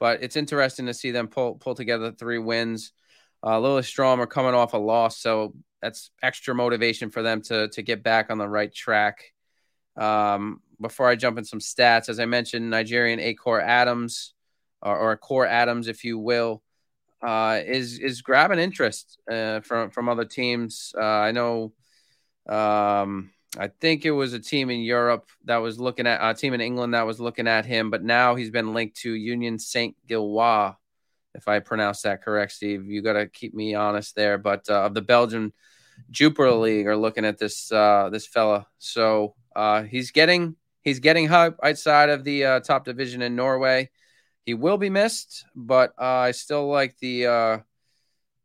But 0.01 0.23
it's 0.23 0.37
interesting 0.37 0.87
to 0.87 0.95
see 0.95 1.11
them 1.11 1.29
pull 1.29 1.57
pull 1.57 1.75
together 1.75 2.11
three 2.11 2.39
wins. 2.39 2.93
Uh, 3.43 3.59
Lillestrøm 3.59 4.19
are 4.19 4.27
coming 4.27 4.55
off 4.55 4.73
a 4.73 4.79
loss, 4.79 5.19
so 5.21 5.55
that's 5.83 6.11
extra 6.23 6.55
motivation 6.55 7.11
for 7.11 7.23
them 7.23 7.43
to 7.43 7.69
to 7.69 7.83
get 7.83 8.03
back 8.03 8.31
on 8.31 8.39
the 8.39 8.49
right 8.49 8.73
track. 8.73 9.23
Um, 9.97 10.63
before 10.81 11.09
I 11.09 11.17
jump 11.17 11.39
in 11.39 11.45
some 11.45 11.61
stats, 11.61 12.09
as 12.09 12.19
I 12.21 12.27
mentioned, 12.27 12.71
Nigerian 12.71 13.21
Akor 13.21 13.61
Adams 13.61 14.35
or, 14.83 14.97
or 14.97 15.17
Core 15.17 15.47
Adams, 15.47 15.89
if 15.89 16.05
you 16.05 16.19
will, 16.19 16.63
uh, 17.23 17.61
is 17.65 17.99
is 17.99 18.23
grabbing 18.23 18.59
interest 18.59 19.19
uh, 19.31 19.61
from 19.61 19.91
from 19.91 20.09
other 20.09 20.25
teams. 20.25 20.95
Uh, 20.97 21.05
I 21.05 21.33
know. 21.33 21.73
Um, 22.49 23.31
I 23.59 23.69
think 23.69 24.05
it 24.05 24.13
was 24.13 24.33
a 24.33 24.39
team 24.39 24.71
in 24.71 24.81
Europe 24.81 25.29
that 25.45 25.57
was 25.57 25.81
looking 25.81 26.07
at 26.07 26.21
a 26.23 26.35
team 26.35 26.55
in 26.55 26.61
England 26.61 26.95
that 26.95 27.07
was 27.07 27.21
looking 27.21 27.49
at 27.49 27.67
him, 27.67 27.91
but 27.91 28.03
now 28.03 28.37
he's 28.37 28.51
been 28.51 28.75
linked 28.75 28.99
to 28.99 29.13
Union 29.13 29.59
Saint 29.59 29.97
Gilloise, 30.07 30.75
if 31.35 31.49
I 31.49 31.59
pronounce 31.59 32.03
that 32.03 32.23
correct, 32.23 32.53
Steve. 32.53 32.87
You 32.87 33.03
got 33.03 33.15
to 33.15 33.27
keep 33.27 33.53
me 33.53 33.75
honest 33.75 34.15
there, 34.15 34.39
but 34.39 34.71
uh, 34.71 34.85
of 34.85 34.95
the 34.95 35.03
Belgian 35.03 35.53
Jupiler 36.11 36.53
League 36.53 36.87
are 36.87 36.97
looking 36.97 37.25
at 37.25 37.39
this 37.39 37.71
uh, 37.73 38.09
this 38.11 38.27
fella. 38.27 38.67
So 38.79 39.35
uh, 39.55 39.83
he's 39.83 40.13
getting 40.13 40.57
he's 40.83 41.01
getting 41.01 41.27
hype 41.27 41.59
outside 41.63 42.09
of 42.09 42.25
the 42.25 42.45
uh, 42.45 42.61
top 42.61 42.85
division 42.85 43.23
in 43.23 43.37
Norway. 43.37 43.91
He 44.45 44.55
will 44.55 44.79
be 44.79 44.91
missed, 44.91 45.45
but 45.55 45.93
uh, 46.01 46.05
I 46.05 46.31
still 46.33 46.69
like 46.69 46.97
the 46.99 47.27
uh, 47.27 47.59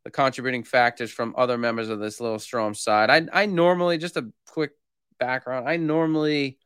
the 0.04 0.12
contributing 0.12 0.64
factors 0.64 1.12
from 1.12 1.34
other 1.38 1.58
members 1.58 1.90
of 1.90 2.00
this 2.00 2.20
Lillestrøm 2.20 2.76
side. 2.76 3.10
I 3.10 3.28
I 3.44 3.46
normally 3.46 3.98
just 3.98 4.18
a 4.18 4.32
quick 4.48 4.72
background. 5.20 5.68
I 5.68 5.78
normally 5.78 6.60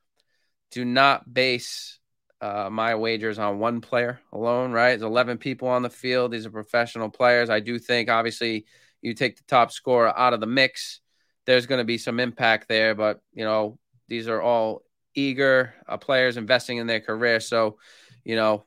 do 0.72 0.84
not 0.84 1.32
base 1.32 2.00
uh, 2.42 2.70
my 2.72 2.96
wagers 2.96 3.40
on 3.40 3.60
one 3.60 3.82
player 3.82 4.20
alone. 4.34 4.72
Right, 4.72 4.90
there's 4.90 5.02
11 5.04 5.38
people 5.38 5.68
on 5.68 5.84
the 5.84 5.90
field. 5.90 6.32
These 6.32 6.46
are 6.46 6.52
professional 6.52 7.10
players. 7.10 7.50
I 7.50 7.60
do 7.60 7.80
think 7.80 8.10
obviously 8.10 8.66
you 9.02 9.14
take 9.14 9.38
the 9.38 9.44
top 9.48 9.72
scorer 9.72 10.18
out 10.18 10.34
of 10.34 10.40
the 10.40 10.48
mix, 10.48 11.00
there's 11.46 11.66
going 11.66 11.80
to 11.80 11.86
be 11.86 11.98
some 11.98 12.20
impact 12.20 12.68
there. 12.68 12.96
But 12.96 13.22
you 13.34 13.46
know, 13.46 13.80
these 14.08 14.28
are 14.28 14.42
all 14.42 14.84
eager 15.28 15.74
uh, 15.88 15.98
players 15.98 16.38
investing 16.38 16.78
in 16.78 16.88
their 16.88 17.02
career. 17.02 17.40
So, 17.40 17.78
you 18.24 18.36
know, 18.36 18.66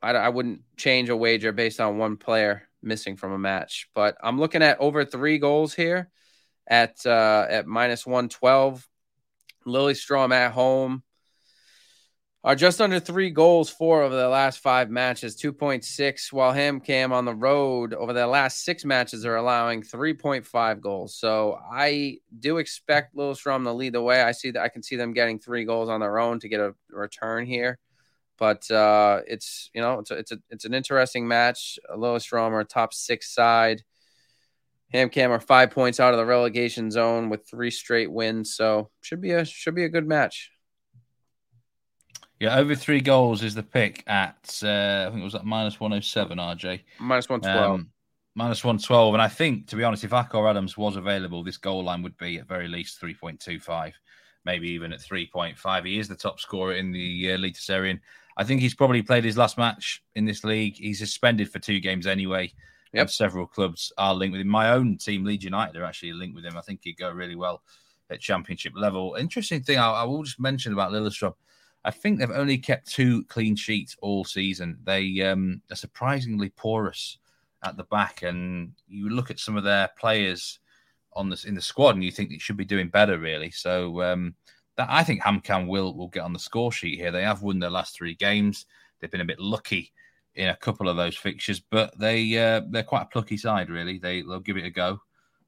I, 0.00 0.10
I 0.12 0.28
wouldn't 0.28 0.62
change 0.76 1.08
a 1.08 1.16
wager 1.16 1.52
based 1.52 1.80
on 1.80 1.98
one 1.98 2.16
player 2.16 2.68
missing 2.82 3.16
from 3.16 3.32
a 3.32 3.38
match. 3.38 3.88
But 3.94 4.16
I'm 4.22 4.38
looking 4.38 4.62
at 4.62 4.80
over 4.80 5.04
three 5.04 5.38
goals 5.38 5.74
here 5.74 6.10
at 6.66 7.04
uh, 7.06 7.46
at 7.48 7.66
minus 7.66 8.06
one 8.06 8.28
twelve. 8.28 8.86
Lillestrøm 9.64 10.32
at 10.32 10.50
home 10.50 11.04
are 12.44 12.56
just 12.56 12.80
under 12.80 12.98
three 12.98 13.30
goals 13.30 13.70
for 13.70 14.02
over 14.02 14.16
the 14.16 14.28
last 14.28 14.58
five 14.58 14.90
matches, 14.90 15.36
2.6, 15.36 16.32
while 16.32 16.52
HamKam 16.52 17.12
on 17.12 17.24
the 17.24 17.34
road 17.34 17.94
over 17.94 18.12
the 18.12 18.26
last 18.26 18.64
six 18.64 18.84
matches 18.84 19.24
are 19.24 19.36
allowing 19.36 19.82
3.5 19.82 20.80
goals. 20.80 21.16
So 21.16 21.58
I 21.72 22.18
do 22.40 22.58
expect 22.58 23.14
Lillestrøm 23.14 23.62
to 23.64 23.72
lead 23.72 23.94
the 23.94 24.02
way. 24.02 24.22
I 24.22 24.32
see 24.32 24.50
that 24.50 24.62
I 24.62 24.68
can 24.68 24.82
see 24.82 24.96
them 24.96 25.12
getting 25.12 25.38
three 25.38 25.64
goals 25.64 25.88
on 25.88 26.00
their 26.00 26.18
own 26.18 26.40
to 26.40 26.48
get 26.48 26.58
a 26.58 26.74
return 26.90 27.46
here. 27.46 27.78
But 28.38 28.68
uh, 28.72 29.20
it's 29.28 29.70
you 29.72 29.80
know 29.80 30.00
it's 30.00 30.10
a, 30.10 30.14
it's 30.14 30.32
a 30.32 30.38
it's 30.50 30.64
an 30.64 30.74
interesting 30.74 31.28
match. 31.28 31.78
Lillestrøm 31.94 32.50
are 32.50 32.64
top 32.64 32.92
six 32.92 33.32
side. 33.32 33.82
HamKam 34.92 35.30
are 35.30 35.38
five 35.38 35.70
points 35.70 36.00
out 36.00 36.12
of 36.12 36.18
the 36.18 36.26
relegation 36.26 36.90
zone 36.90 37.28
with 37.28 37.48
three 37.48 37.70
straight 37.70 38.10
wins, 38.10 38.56
so 38.56 38.90
should 39.00 39.20
be 39.20 39.30
a 39.30 39.44
should 39.44 39.76
be 39.76 39.84
a 39.84 39.88
good 39.88 40.08
match. 40.08 40.50
Yeah, 42.42 42.58
over 42.58 42.74
three 42.74 43.00
goals 43.00 43.44
is 43.44 43.54
the 43.54 43.62
pick 43.62 44.02
at 44.08 44.58
uh, 44.64 45.04
I 45.06 45.10
think 45.10 45.20
it 45.20 45.24
was 45.24 45.36
at 45.36 45.44
minus 45.44 45.78
one 45.78 45.92
oh 45.92 46.00
seven. 46.00 46.38
RJ 46.38 46.80
minus 46.98 47.28
one 47.28 47.40
twelve. 47.40 47.74
Um, 47.74 47.90
minus 48.34 48.64
one 48.64 48.78
twelve, 48.78 49.14
and 49.14 49.22
I 49.22 49.28
think 49.28 49.68
to 49.68 49.76
be 49.76 49.84
honest, 49.84 50.02
if 50.02 50.12
Akor 50.12 50.48
Adams 50.48 50.76
was 50.76 50.96
available, 50.96 51.44
this 51.44 51.56
goal 51.56 51.84
line 51.84 52.02
would 52.02 52.16
be 52.18 52.38
at 52.38 52.48
very 52.48 52.66
least 52.66 52.98
three 52.98 53.14
point 53.14 53.38
two 53.38 53.60
five, 53.60 53.94
maybe 54.44 54.68
even 54.70 54.92
at 54.92 55.00
three 55.00 55.28
point 55.28 55.56
five. 55.56 55.84
He 55.84 56.00
is 56.00 56.08
the 56.08 56.16
top 56.16 56.40
scorer 56.40 56.74
in 56.74 56.90
the 56.90 57.30
uh, 57.30 57.38
Eliteserien. 57.38 58.00
I 58.36 58.42
think 58.42 58.60
he's 58.60 58.74
probably 58.74 59.02
played 59.02 59.22
his 59.22 59.38
last 59.38 59.56
match 59.56 60.02
in 60.16 60.24
this 60.24 60.42
league. 60.42 60.74
He's 60.74 60.98
suspended 60.98 61.48
for 61.48 61.60
two 61.60 61.78
games 61.78 62.08
anyway. 62.08 62.52
Yep. 62.92 63.10
Several 63.10 63.46
clubs 63.46 63.92
are 63.98 64.14
linked 64.14 64.32
with 64.32 64.40
him. 64.40 64.48
My 64.48 64.70
own 64.72 64.98
team, 64.98 65.24
Leeds 65.24 65.44
United, 65.44 65.76
are 65.76 65.84
actually 65.84 66.14
linked 66.14 66.34
with 66.34 66.44
him. 66.44 66.56
I 66.56 66.62
think 66.62 66.80
he'd 66.82 66.98
go 66.98 67.12
really 67.12 67.36
well 67.36 67.62
at 68.10 68.20
championship 68.20 68.72
level. 68.74 69.14
Interesting 69.16 69.62
thing 69.62 69.78
I, 69.78 69.88
I 69.92 70.02
will 70.02 70.24
just 70.24 70.40
mention 70.40 70.72
about 70.72 70.90
Lillestrøm 70.90 71.34
I 71.84 71.90
think 71.90 72.18
they've 72.18 72.30
only 72.30 72.58
kept 72.58 72.90
two 72.90 73.24
clean 73.24 73.56
sheets 73.56 73.96
all 74.00 74.24
season. 74.24 74.78
They 74.84 75.20
um, 75.22 75.62
are 75.70 75.76
surprisingly 75.76 76.50
porous 76.50 77.18
at 77.64 77.76
the 77.76 77.84
back, 77.84 78.22
and 78.22 78.72
you 78.88 79.08
look 79.08 79.30
at 79.30 79.40
some 79.40 79.56
of 79.56 79.64
their 79.64 79.90
players 79.98 80.60
on 81.14 81.28
this 81.28 81.44
in 81.44 81.54
the 81.54 81.60
squad, 81.60 81.94
and 81.94 82.04
you 82.04 82.12
think 82.12 82.30
they 82.30 82.38
should 82.38 82.56
be 82.56 82.64
doing 82.64 82.88
better, 82.88 83.18
really. 83.18 83.50
So 83.50 84.02
um, 84.02 84.34
that 84.76 84.88
I 84.90 85.02
think 85.02 85.22
HamKam 85.22 85.66
will 85.66 85.94
will 85.94 86.08
get 86.08 86.22
on 86.22 86.32
the 86.32 86.38
score 86.38 86.72
sheet 86.72 86.98
here. 86.98 87.10
They 87.10 87.22
have 87.22 87.42
won 87.42 87.58
their 87.58 87.70
last 87.70 87.96
three 87.96 88.14
games. 88.14 88.66
They've 89.00 89.10
been 89.10 89.20
a 89.20 89.26
bit 89.26 89.40
lucky 89.40 89.92
in 90.34 90.48
a 90.48 90.56
couple 90.56 90.88
of 90.88 90.96
those 90.96 91.16
fixtures, 91.16 91.60
but 91.60 91.98
they 91.98 92.38
uh, 92.38 92.62
they're 92.70 92.82
quite 92.82 93.02
a 93.02 93.06
plucky 93.06 93.36
side, 93.36 93.70
really. 93.70 93.98
They 93.98 94.22
they'll 94.22 94.40
give 94.40 94.56
it 94.56 94.64
a 94.64 94.70
go. 94.70 95.00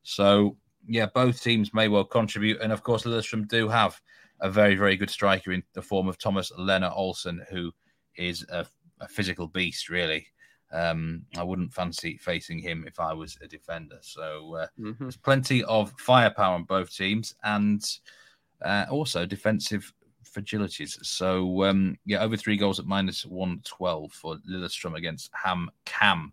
So 0.03 0.57
yeah, 0.87 1.07
both 1.07 1.43
teams 1.43 1.73
may 1.73 1.89
well 1.89 2.05
contribute, 2.05 2.61
and 2.61 2.73
of 2.73 2.83
course, 2.83 3.05
Lillestrøm 3.05 3.49
do 3.49 3.69
have 3.69 4.01
a 4.45 4.51
very, 4.51 4.75
very 4.77 4.97
good 4.97 5.11
striker 5.11 5.53
in 5.53 5.63
the 5.73 5.83
form 5.83 6.07
of 6.07 6.19
Thomas 6.19 6.53
Lehne 6.53 6.89
Olsen, 6.95 7.45
who 7.51 7.73
is 8.17 8.45
a, 8.51 8.67
a 9.01 9.09
physical 9.09 9.49
beast, 9.49 9.89
really. 9.89 10.27
Um, 10.71 11.23
I 11.37 11.43
wouldn't 11.43 11.73
fancy 11.73 12.19
facing 12.19 12.59
him 12.59 12.85
if 12.87 13.01
I 13.01 13.15
was 13.15 13.39
a 13.41 13.49
defender. 13.49 13.99
So 14.03 14.57
uh, 14.57 14.67
mm-hmm. 14.79 15.03
there's 15.05 15.17
plenty 15.17 15.65
of 15.65 15.95
firepower 15.99 16.55
on 16.57 16.65
both 16.65 16.95
teams 16.95 17.35
and 17.43 17.83
uh, 18.63 18.85
also 18.91 19.25
defensive 19.25 19.91
fragilities. 20.25 21.03
So 21.05 21.65
um, 21.65 21.97
yeah, 22.05 22.23
over 22.23 22.37
three 22.37 22.59
goals 22.59 22.79
at 22.79 22.87
minus 22.87 23.25
one 23.25 23.63
twelve 23.65 24.13
for 24.13 24.37
Lillestrøm 24.51 24.95
against 24.97 25.31
Ham 25.33 25.71
Cam. 25.87 26.33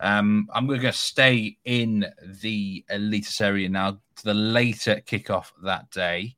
Um, 0.00 0.48
I'm 0.52 0.66
going 0.66 0.80
to 0.82 0.92
stay 0.92 1.56
in 1.64 2.06
the 2.42 2.84
Eliteserien 2.90 3.70
now 3.70 3.92
to 4.16 4.24
the 4.24 4.34
later 4.34 5.00
kickoff 5.06 5.52
that 5.62 5.90
day. 5.90 6.36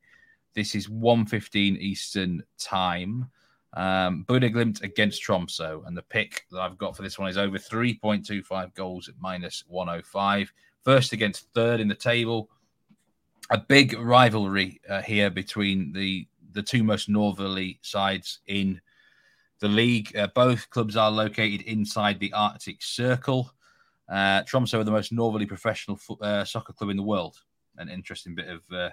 This 0.53 0.75
is 0.75 0.87
1.15 0.87 1.77
Eastern 1.77 2.43
time. 2.57 3.29
Um, 3.73 4.25
Bodø/Glimt 4.27 4.81
against 4.83 5.23
Tromsø. 5.23 5.85
And 5.87 5.95
the 5.95 6.01
pick 6.01 6.45
that 6.51 6.59
I've 6.59 6.77
got 6.77 6.95
for 6.95 7.03
this 7.03 7.17
one 7.17 7.29
is 7.29 7.37
over 7.37 7.57
3.25 7.57 8.75
goals 8.75 9.07
at 9.07 9.15
minus 9.19 9.63
105. 9.67 10.51
First 10.83 11.13
against 11.13 11.47
third 11.53 11.79
in 11.79 11.87
the 11.87 11.95
table. 11.95 12.49
A 13.49 13.57
big 13.57 13.97
rivalry 13.99 14.81
uh, 14.89 15.01
here 15.01 15.29
between 15.29 15.93
the, 15.93 16.27
the 16.53 16.63
two 16.63 16.83
most 16.83 17.09
northerly 17.09 17.79
sides 17.81 18.39
in 18.47 18.81
the 19.59 19.67
league. 19.67 20.15
Uh, 20.15 20.27
both 20.35 20.69
clubs 20.69 20.97
are 20.97 21.11
located 21.11 21.61
inside 21.61 22.19
the 22.19 22.33
Arctic 22.33 22.81
Circle. 22.81 23.53
Uh, 24.09 24.43
Tromsø 24.43 24.79
are 24.79 24.83
the 24.83 24.91
most 24.91 25.13
northerly 25.13 25.45
professional 25.45 25.95
fo- 25.95 26.17
uh, 26.21 26.43
soccer 26.43 26.73
club 26.73 26.89
in 26.89 26.97
the 26.97 27.03
world. 27.03 27.37
An 27.77 27.87
interesting 27.87 28.35
bit 28.35 28.49
of 28.49 28.61
uh, 28.73 28.89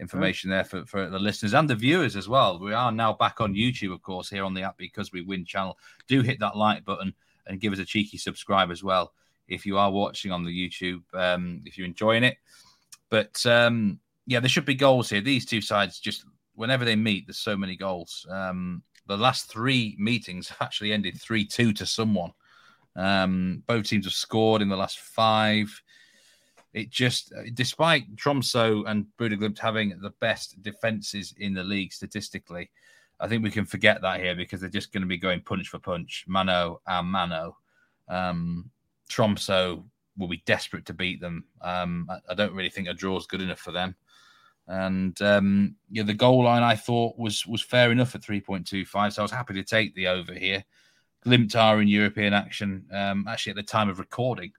information 0.00 0.50
there 0.50 0.64
for, 0.64 0.84
for 0.86 1.08
the 1.08 1.18
listeners 1.18 1.54
and 1.54 1.68
the 1.68 1.74
viewers 1.74 2.16
as 2.16 2.28
well. 2.28 2.58
We 2.58 2.72
are 2.72 2.92
now 2.92 3.12
back 3.12 3.40
on 3.40 3.54
YouTube, 3.54 3.92
of 3.92 4.02
course, 4.02 4.28
here 4.28 4.44
on 4.44 4.54
the 4.54 4.62
app 4.62 4.76
because 4.76 5.12
we 5.12 5.22
win 5.22 5.44
channel. 5.44 5.78
Do 6.08 6.22
hit 6.22 6.40
that 6.40 6.56
like 6.56 6.84
button 6.84 7.14
and 7.46 7.60
give 7.60 7.72
us 7.72 7.78
a 7.78 7.84
cheeky 7.84 8.18
subscribe 8.18 8.70
as 8.70 8.82
well 8.82 9.12
if 9.48 9.66
you 9.66 9.78
are 9.78 9.90
watching 9.90 10.32
on 10.32 10.44
the 10.44 10.50
YouTube, 10.50 11.02
um, 11.14 11.62
if 11.64 11.76
you're 11.76 11.86
enjoying 11.86 12.24
it. 12.24 12.36
But 13.10 13.44
um, 13.46 14.00
yeah, 14.26 14.40
there 14.40 14.48
should 14.48 14.64
be 14.64 14.74
goals 14.74 15.10
here. 15.10 15.20
These 15.20 15.46
two 15.46 15.60
sides 15.60 16.00
just 16.00 16.24
whenever 16.54 16.84
they 16.84 16.96
meet, 16.96 17.26
there's 17.26 17.38
so 17.38 17.56
many 17.56 17.76
goals. 17.76 18.26
Um, 18.30 18.82
the 19.06 19.16
last 19.16 19.50
three 19.50 19.96
meetings 19.98 20.52
actually 20.60 20.92
ended 20.92 21.20
3 21.20 21.44
2 21.44 21.72
to 21.74 21.86
someone. 21.86 22.32
Um, 22.96 23.62
both 23.66 23.86
teams 23.86 24.06
have 24.06 24.14
scored 24.14 24.62
in 24.62 24.68
the 24.68 24.76
last 24.76 25.00
five. 25.00 25.82
It 26.74 26.90
just, 26.90 27.32
despite 27.54 28.16
Tromso 28.16 28.84
and 28.84 29.06
Bodø/Glimt 29.16 29.58
having 29.60 29.96
the 30.00 30.10
best 30.20 30.60
defenses 30.60 31.32
in 31.38 31.54
the 31.54 31.62
league 31.62 31.92
statistically, 31.92 32.68
I 33.20 33.28
think 33.28 33.44
we 33.44 33.50
can 33.50 33.64
forget 33.64 34.02
that 34.02 34.20
here 34.20 34.34
because 34.34 34.60
they're 34.60 34.68
just 34.68 34.92
going 34.92 35.02
to 35.02 35.08
be 35.08 35.16
going 35.16 35.40
punch 35.40 35.68
for 35.68 35.78
punch, 35.78 36.24
mano 36.26 36.80
and 36.86 37.06
mano. 37.06 37.56
Um, 38.08 38.70
Tromso 39.08 39.84
will 40.18 40.26
be 40.26 40.42
desperate 40.46 40.84
to 40.86 40.94
beat 40.94 41.20
them. 41.20 41.44
Um, 41.62 42.08
I, 42.10 42.18
I, 42.30 42.34
don't 42.34 42.54
really 42.54 42.70
think 42.70 42.88
a 42.88 42.92
draw 42.92 43.16
is 43.16 43.26
good 43.26 43.40
enough 43.40 43.60
for 43.60 43.72
them. 43.72 43.94
And 44.66 45.20
um, 45.22 45.76
yeah, 45.90 46.02
the 46.02 46.12
goal 46.12 46.44
line 46.44 46.62
I 46.62 46.74
thought 46.74 47.18
was 47.18 47.46
was 47.46 47.62
fair 47.62 47.92
enough 47.92 48.14
at 48.14 48.22
3.25, 48.22 49.12
so 49.12 49.22
I 49.22 49.24
was 49.24 49.30
happy 49.30 49.54
to 49.54 49.62
take 49.62 49.94
the 49.94 50.08
over 50.08 50.34
here. 50.34 50.64
Glimt 51.24 51.54
are 51.54 51.80
in 51.80 51.88
European 51.88 52.34
action. 52.34 52.86
Um, 52.92 53.26
actually, 53.28 53.50
at 53.50 53.56
the 53.56 53.62
time 53.62 53.88
of 53.88 53.98
recording, 53.98 54.52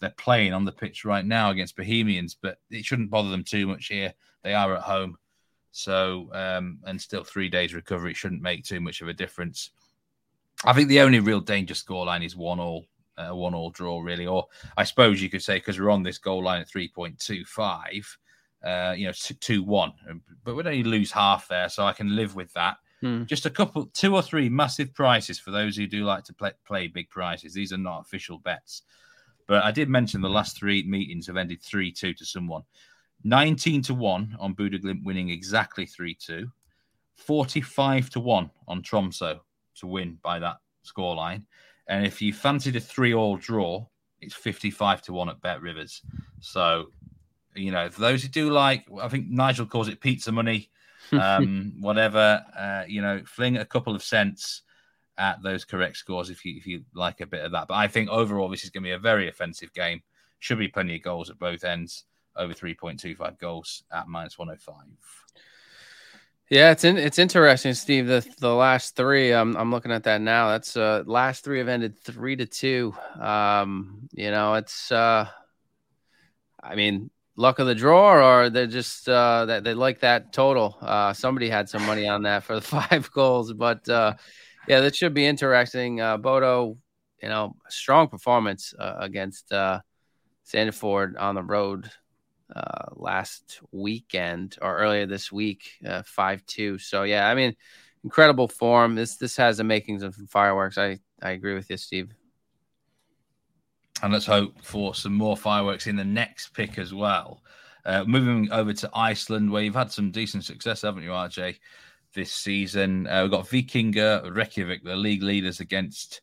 they're 0.00 0.10
playing 0.10 0.52
on 0.52 0.64
the 0.64 0.72
pitch 0.72 1.04
right 1.04 1.24
now 1.24 1.50
against 1.50 1.76
Bohemians, 1.76 2.36
but 2.40 2.58
it 2.70 2.84
shouldn't 2.84 3.10
bother 3.10 3.30
them 3.30 3.44
too 3.44 3.66
much 3.66 3.86
here. 3.86 4.12
They 4.42 4.54
are 4.54 4.76
at 4.76 4.82
home, 4.82 5.16
so 5.72 6.28
um, 6.32 6.78
and 6.84 7.00
still 7.00 7.24
three 7.24 7.48
days 7.48 7.74
recovery 7.74 8.14
shouldn't 8.14 8.42
make 8.42 8.64
too 8.64 8.80
much 8.80 9.00
of 9.00 9.08
a 9.08 9.14
difference. 9.14 9.70
I 10.64 10.72
think 10.72 10.88
the 10.88 11.00
only 11.00 11.20
real 11.20 11.40
danger 11.40 11.74
scoreline 11.74 12.24
is 12.24 12.36
one 12.36 12.60
all 12.60 12.86
a 13.16 13.34
one 13.34 13.54
all 13.54 13.70
draw, 13.70 14.00
really. 14.00 14.26
Or 14.26 14.46
I 14.76 14.84
suppose 14.84 15.22
you 15.22 15.30
could 15.30 15.42
say 15.42 15.56
because 15.56 15.78
we're 15.78 15.90
on 15.90 16.02
this 16.02 16.18
goal 16.18 16.44
line 16.44 16.60
at 16.60 16.68
3.25, 16.68 18.16
uh, 18.64 18.94
you 18.96 19.06
know, 19.06 19.12
2 19.14 19.62
1. 19.62 19.92
But 20.44 20.54
we'd 20.54 20.66
only 20.66 20.82
lose 20.82 21.12
half 21.12 21.48
there, 21.48 21.68
so 21.68 21.84
I 21.84 21.92
can 21.92 22.16
live 22.16 22.34
with 22.34 22.52
that. 22.54 22.78
Hmm. 23.00 23.24
Just 23.24 23.46
a 23.46 23.50
couple, 23.50 23.86
two 23.92 24.14
or 24.14 24.22
three 24.22 24.48
massive 24.48 24.94
prices 24.94 25.38
for 25.38 25.50
those 25.50 25.76
who 25.76 25.86
do 25.86 26.04
like 26.04 26.24
to 26.24 26.32
play, 26.32 26.52
play 26.66 26.86
big 26.86 27.10
prices. 27.10 27.52
These 27.52 27.72
are 27.72 27.78
not 27.78 28.00
official 28.00 28.38
bets. 28.38 28.82
But 29.46 29.64
I 29.64 29.70
did 29.70 29.88
mention 29.88 30.20
the 30.20 30.28
last 30.28 30.56
three 30.56 30.82
meetings 30.84 31.26
have 31.26 31.36
ended 31.36 31.62
3 31.62 31.92
2 31.92 32.14
to 32.14 32.24
someone. 32.24 32.62
19 33.24 33.82
to 33.82 33.94
1 33.94 34.36
on 34.38 34.54
Bodø/Glimt 34.54 35.04
winning 35.04 35.30
exactly 35.30 35.86
3 35.86 36.14
2. 36.14 36.50
45 37.14 38.10
to 38.10 38.20
1 38.20 38.50
on 38.68 38.82
Tromso 38.82 39.40
to 39.76 39.86
win 39.86 40.18
by 40.22 40.38
that 40.38 40.58
scoreline. 40.84 41.44
And 41.86 42.06
if 42.06 42.20
you 42.22 42.32
fancied 42.32 42.76
a 42.76 42.80
three 42.80 43.14
all 43.14 43.36
draw, 43.36 43.86
it's 44.20 44.34
55 44.34 45.02
to 45.02 45.12
1 45.12 45.28
at 45.28 45.40
Bet 45.40 45.60
Rivers. 45.60 46.02
So, 46.40 46.86
you 47.54 47.70
know, 47.70 47.90
for 47.90 48.00
those 48.00 48.22
who 48.22 48.28
do 48.28 48.50
like, 48.50 48.84
I 49.00 49.08
think 49.08 49.28
Nigel 49.28 49.66
calls 49.66 49.88
it 49.88 50.00
pizza 50.00 50.32
money, 50.32 50.70
um, 51.12 51.74
whatever, 51.80 52.44
uh, 52.58 52.84
you 52.88 53.02
know, 53.02 53.22
fling 53.26 53.58
a 53.58 53.64
couple 53.64 53.94
of 53.94 54.02
cents 54.02 54.62
at 55.18 55.42
those 55.42 55.64
correct 55.64 55.96
scores 55.96 56.30
if 56.30 56.44
you 56.44 56.56
if 56.56 56.66
you 56.66 56.84
like 56.94 57.20
a 57.20 57.26
bit 57.26 57.44
of 57.44 57.52
that. 57.52 57.68
But 57.68 57.74
I 57.74 57.88
think 57.88 58.08
overall, 58.08 58.48
this 58.48 58.64
is 58.64 58.70
going 58.70 58.82
to 58.82 58.88
be 58.88 58.92
a 58.92 58.98
very 58.98 59.28
offensive 59.28 59.72
game. 59.72 60.02
Should 60.40 60.58
be 60.58 60.68
plenty 60.68 60.96
of 60.96 61.02
goals 61.02 61.30
at 61.30 61.38
both 61.38 61.64
ends, 61.64 62.04
over 62.36 62.52
3.25 62.52 63.38
goals 63.38 63.84
at 63.92 64.08
minus 64.08 64.38
105. 64.38 64.84
Yeah, 66.50 66.72
it's 66.72 66.84
in, 66.84 66.98
it's 66.98 67.18
interesting, 67.18 67.72
Steve. 67.72 68.06
The 68.06 68.26
the 68.38 68.54
last 68.54 68.96
three, 68.96 69.32
I'm 69.32 69.56
I'm 69.56 69.70
looking 69.70 69.92
at 69.92 70.04
that 70.04 70.20
now. 70.20 70.50
That's 70.50 70.76
uh 70.76 71.02
last 71.06 71.42
three 71.42 71.58
have 71.58 71.68
ended 71.68 71.98
three 71.98 72.36
to 72.36 72.44
two. 72.44 72.94
Um, 73.18 74.08
you 74.12 74.30
know, 74.30 74.54
it's 74.54 74.92
uh, 74.92 75.26
I 76.62 76.74
mean, 76.74 77.10
luck 77.36 77.60
of 77.60 77.66
the 77.66 77.74
draw, 77.74 78.42
or 78.42 78.50
they're 78.50 78.66
just 78.66 79.08
uh 79.08 79.46
that 79.46 79.64
they 79.64 79.72
like 79.72 80.00
that 80.00 80.34
total. 80.34 80.76
Uh, 80.82 81.14
somebody 81.14 81.48
had 81.48 81.70
some 81.70 81.86
money 81.86 82.06
on 82.06 82.22
that 82.24 82.44
for 82.44 82.56
the 82.56 82.60
five 82.60 83.10
goals, 83.10 83.54
but 83.54 83.88
uh, 83.88 84.12
yeah, 84.68 84.80
that 84.80 84.96
should 84.96 85.14
be 85.14 85.26
interesting. 85.26 86.00
Uh, 86.00 86.16
Bodo, 86.16 86.76
you 87.22 87.28
know, 87.28 87.56
strong 87.68 88.08
performance 88.08 88.74
uh, 88.78 88.96
against 88.98 89.52
uh 89.52 89.80
Sandefjord 90.46 91.14
on 91.18 91.34
the 91.34 91.42
road 91.42 91.90
uh, 92.54 92.90
last 92.92 93.60
weekend 93.72 94.56
or 94.60 94.76
earlier 94.76 95.06
this 95.06 95.32
week, 95.32 95.70
uh, 95.86 96.02
five 96.04 96.40
uh, 96.40 96.42
two. 96.46 96.78
So 96.78 97.04
yeah, 97.04 97.28
I 97.28 97.34
mean, 97.34 97.54
incredible 98.04 98.48
form. 98.48 98.94
This 98.94 99.16
this 99.16 99.36
has 99.36 99.56
the 99.56 99.64
makings 99.64 100.02
of 100.02 100.14
fireworks. 100.28 100.78
I 100.78 100.98
I 101.22 101.30
agree 101.30 101.54
with 101.54 101.70
you, 101.70 101.76
Steve. 101.76 102.10
And 104.02 104.12
let's 104.12 104.26
hope 104.26 104.62
for 104.62 104.94
some 104.94 105.14
more 105.14 105.36
fireworks 105.36 105.86
in 105.86 105.96
the 105.96 106.04
next 106.04 106.48
pick 106.48 106.78
as 106.78 106.92
well. 106.92 107.42
Uh, 107.86 108.04
moving 108.04 108.50
over 108.50 108.72
to 108.72 108.90
Iceland, 108.92 109.50
where 109.50 109.62
you've 109.62 109.74
had 109.74 109.92
some 109.92 110.10
decent 110.10 110.44
success, 110.44 110.82
haven't 110.82 111.04
you, 111.04 111.10
RJ, 111.10 111.56
this 112.14 112.32
season? 112.32 113.06
Uh, 113.06 113.22
we've 113.22 113.30
got 113.30 113.48
Vikingur 113.48 114.34
Reykjavik, 114.34 114.84
the 114.84 114.96
league 114.96 115.22
leaders, 115.22 115.60
against 115.60 116.22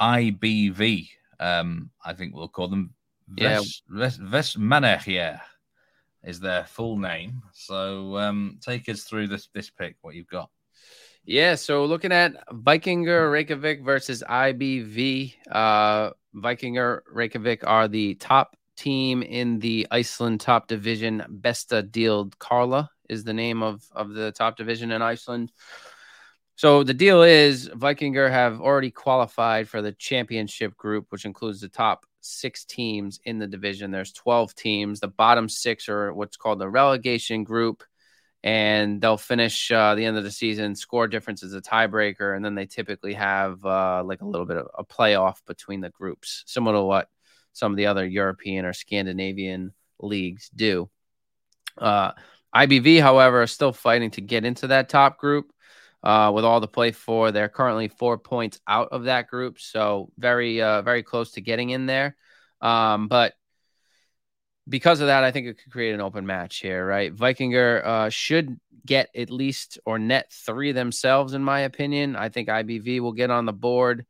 IBV. 0.00 1.08
Um, 1.38 1.90
I 2.04 2.14
think 2.14 2.34
we'll 2.34 2.48
call 2.48 2.68
them 2.68 2.94
yeah. 3.36 3.60
Vestmannaeyjar 3.90 5.40
is 6.24 6.40
their 6.40 6.64
full 6.64 6.98
name. 6.98 7.42
So 7.52 8.16
um, 8.16 8.58
take 8.60 8.88
us 8.88 9.04
through 9.04 9.28
this 9.28 9.48
this 9.54 9.70
pick, 9.70 9.96
what 10.02 10.14
you've 10.14 10.26
got. 10.26 10.50
Yeah, 11.24 11.54
so 11.54 11.84
looking 11.84 12.12
at 12.12 12.48
Vikingur 12.48 13.30
Reykjavik 13.30 13.84
versus 13.84 14.24
IBV. 14.28 15.34
Uh, 15.50 16.10
Vikingur 16.34 17.00
Reykjavik 17.12 17.66
are 17.66 17.88
the 17.88 18.14
top 18.14 18.56
team 18.76 19.22
in 19.22 19.58
the 19.58 19.86
Iceland 19.90 20.40
top 20.40 20.66
division. 20.66 21.22
Besta 21.42 21.82
Deild 21.82 22.38
Karla 22.38 22.90
is 23.10 23.24
the 23.24 23.34
name 23.34 23.62
of, 23.62 23.82
of 23.92 24.14
the 24.14 24.32
top 24.32 24.56
division 24.56 24.92
in 24.92 25.02
Iceland. 25.02 25.52
So 26.54 26.84
the 26.84 26.94
deal 26.94 27.22
is 27.22 27.68
Vikingur 27.68 28.30
have 28.30 28.60
already 28.60 28.90
qualified 28.90 29.68
for 29.68 29.82
the 29.82 29.92
championship 29.92 30.76
group, 30.76 31.06
which 31.10 31.24
includes 31.24 31.60
the 31.60 31.68
top 31.68 32.06
six 32.20 32.64
teams 32.64 33.18
in 33.24 33.38
the 33.38 33.46
division. 33.46 33.90
There's 33.90 34.12
12 34.12 34.54
teams. 34.54 35.00
The 35.00 35.08
bottom 35.08 35.48
six 35.48 35.88
are 35.88 36.12
what's 36.12 36.36
called 36.36 36.60
the 36.60 36.68
relegation 36.68 37.44
group, 37.44 37.82
and 38.44 39.00
they'll 39.00 39.16
finish 39.16 39.72
uh, 39.72 39.94
the 39.94 40.04
end 40.04 40.18
of 40.18 40.24
the 40.24 40.30
season. 40.30 40.76
Score 40.76 41.08
difference 41.08 41.42
is 41.42 41.54
a 41.54 41.62
tiebreaker, 41.62 42.36
and 42.36 42.44
then 42.44 42.54
they 42.54 42.66
typically 42.66 43.14
have 43.14 43.64
uh, 43.64 44.02
like 44.04 44.20
a 44.20 44.26
little 44.26 44.46
bit 44.46 44.58
of 44.58 44.68
a 44.78 44.84
playoff 44.84 45.38
between 45.46 45.80
the 45.80 45.90
groups, 45.90 46.44
similar 46.46 46.76
to 46.76 46.82
what 46.82 47.08
some 47.54 47.72
of 47.72 47.76
the 47.76 47.86
other 47.86 48.06
European 48.06 48.66
or 48.66 48.72
Scandinavian 48.72 49.72
leagues 49.98 50.50
do. 50.54 50.90
Uh, 51.78 52.12
IBV, 52.54 53.00
however, 53.00 53.42
are 53.42 53.46
still 53.46 53.72
fighting 53.72 54.10
to 54.12 54.20
get 54.20 54.44
into 54.44 54.68
that 54.68 54.88
top 54.88 55.18
group 55.18 55.52
uh, 56.02 56.32
with 56.34 56.44
all 56.44 56.60
the 56.60 56.68
play 56.68 56.92
for. 56.92 57.30
They're 57.30 57.48
currently 57.48 57.88
four 57.88 58.18
points 58.18 58.60
out 58.66 58.88
of 58.92 59.04
that 59.04 59.28
group, 59.28 59.60
so 59.60 60.10
very, 60.18 60.60
uh, 60.60 60.82
very 60.82 61.02
close 61.02 61.32
to 61.32 61.40
getting 61.40 61.70
in 61.70 61.86
there. 61.86 62.16
Um, 62.60 63.08
but 63.08 63.34
because 64.68 65.00
of 65.00 65.08
that, 65.08 65.24
I 65.24 65.30
think 65.30 65.46
it 65.46 65.58
could 65.62 65.72
create 65.72 65.94
an 65.94 66.00
open 66.00 66.26
match 66.26 66.58
here, 66.58 66.86
right? 66.86 67.14
Vikingur 67.14 67.84
uh, 67.84 68.08
should 68.10 68.58
get 68.86 69.10
at 69.14 69.30
least 69.30 69.78
or 69.84 69.98
net 69.98 70.32
three 70.32 70.72
themselves, 70.72 71.34
in 71.34 71.42
my 71.42 71.60
opinion. 71.60 72.16
I 72.16 72.28
think 72.28 72.48
IBV 72.48 73.00
will 73.00 73.12
get 73.12 73.30
on 73.30 73.46
the 73.46 73.52
board. 73.52 74.06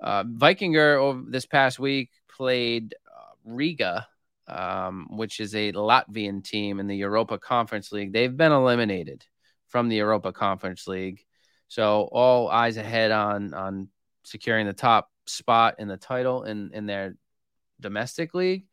Uh, 0.00 0.24
Vikingur 0.24 0.96
over 0.98 1.22
this 1.28 1.46
past 1.46 1.78
week 1.78 2.10
played 2.28 2.94
uh, 3.06 3.34
Riga, 3.44 4.06
um, 4.48 5.08
which 5.10 5.40
is 5.40 5.54
a 5.54 5.72
Latvian 5.72 6.42
team 6.44 6.80
in 6.80 6.86
the 6.86 6.96
Europa 6.96 7.38
Conference 7.38 7.92
League. 7.92 8.12
They've 8.12 8.36
been 8.36 8.52
eliminated 8.52 9.24
from 9.68 9.88
the 9.88 9.96
Europa 9.96 10.32
Conference 10.32 10.86
League. 10.86 11.24
So 11.68 12.08
all 12.12 12.48
eyes 12.48 12.76
ahead 12.76 13.10
on 13.10 13.54
on 13.54 13.88
securing 14.22 14.66
the 14.66 14.72
top 14.72 15.10
spot 15.26 15.76
in 15.78 15.88
the 15.88 15.96
title 15.96 16.44
in 16.44 16.70
in 16.72 16.86
their 16.86 17.16
domestic 17.80 18.34
league. 18.34 18.66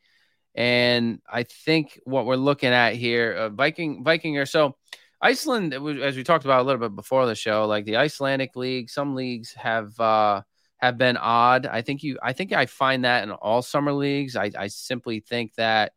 And 0.56 1.20
I 1.28 1.44
think 1.44 2.00
what 2.04 2.28
we're 2.28 2.36
looking 2.36 2.70
at 2.70 2.94
here, 2.94 3.34
uh, 3.34 3.50
Viking 3.50 4.04
Viking 4.04 4.38
or 4.38 4.46
so 4.46 4.76
Iceland, 5.20 5.74
as 5.74 6.18
we 6.18 6.24
talked 6.24 6.46
about 6.46 6.62
a 6.62 6.64
little 6.64 6.82
bit 6.82 6.96
before 6.96 7.26
the 7.26 7.34
show, 7.34 7.66
like 7.66 7.86
the 7.86 7.96
Icelandic 7.96 8.56
league, 8.56 8.90
some 8.90 9.16
leagues 9.16 9.54
have 9.54 9.98
uh, 10.00 10.42
have 10.78 10.98
been 10.98 11.18
odd. 11.18 11.66
I 11.66 11.82
think 11.82 12.04
you, 12.04 12.20
I 12.22 12.34
think 12.34 12.52
I 12.52 12.66
find 12.66 13.06
that 13.06 13.24
in 13.24 13.32
all 13.32 13.62
summer 13.62 13.94
leagues. 13.94 14.36
I, 14.36 14.52
I 14.58 14.68
simply 14.68 15.22
think 15.22 15.56
that 15.56 15.94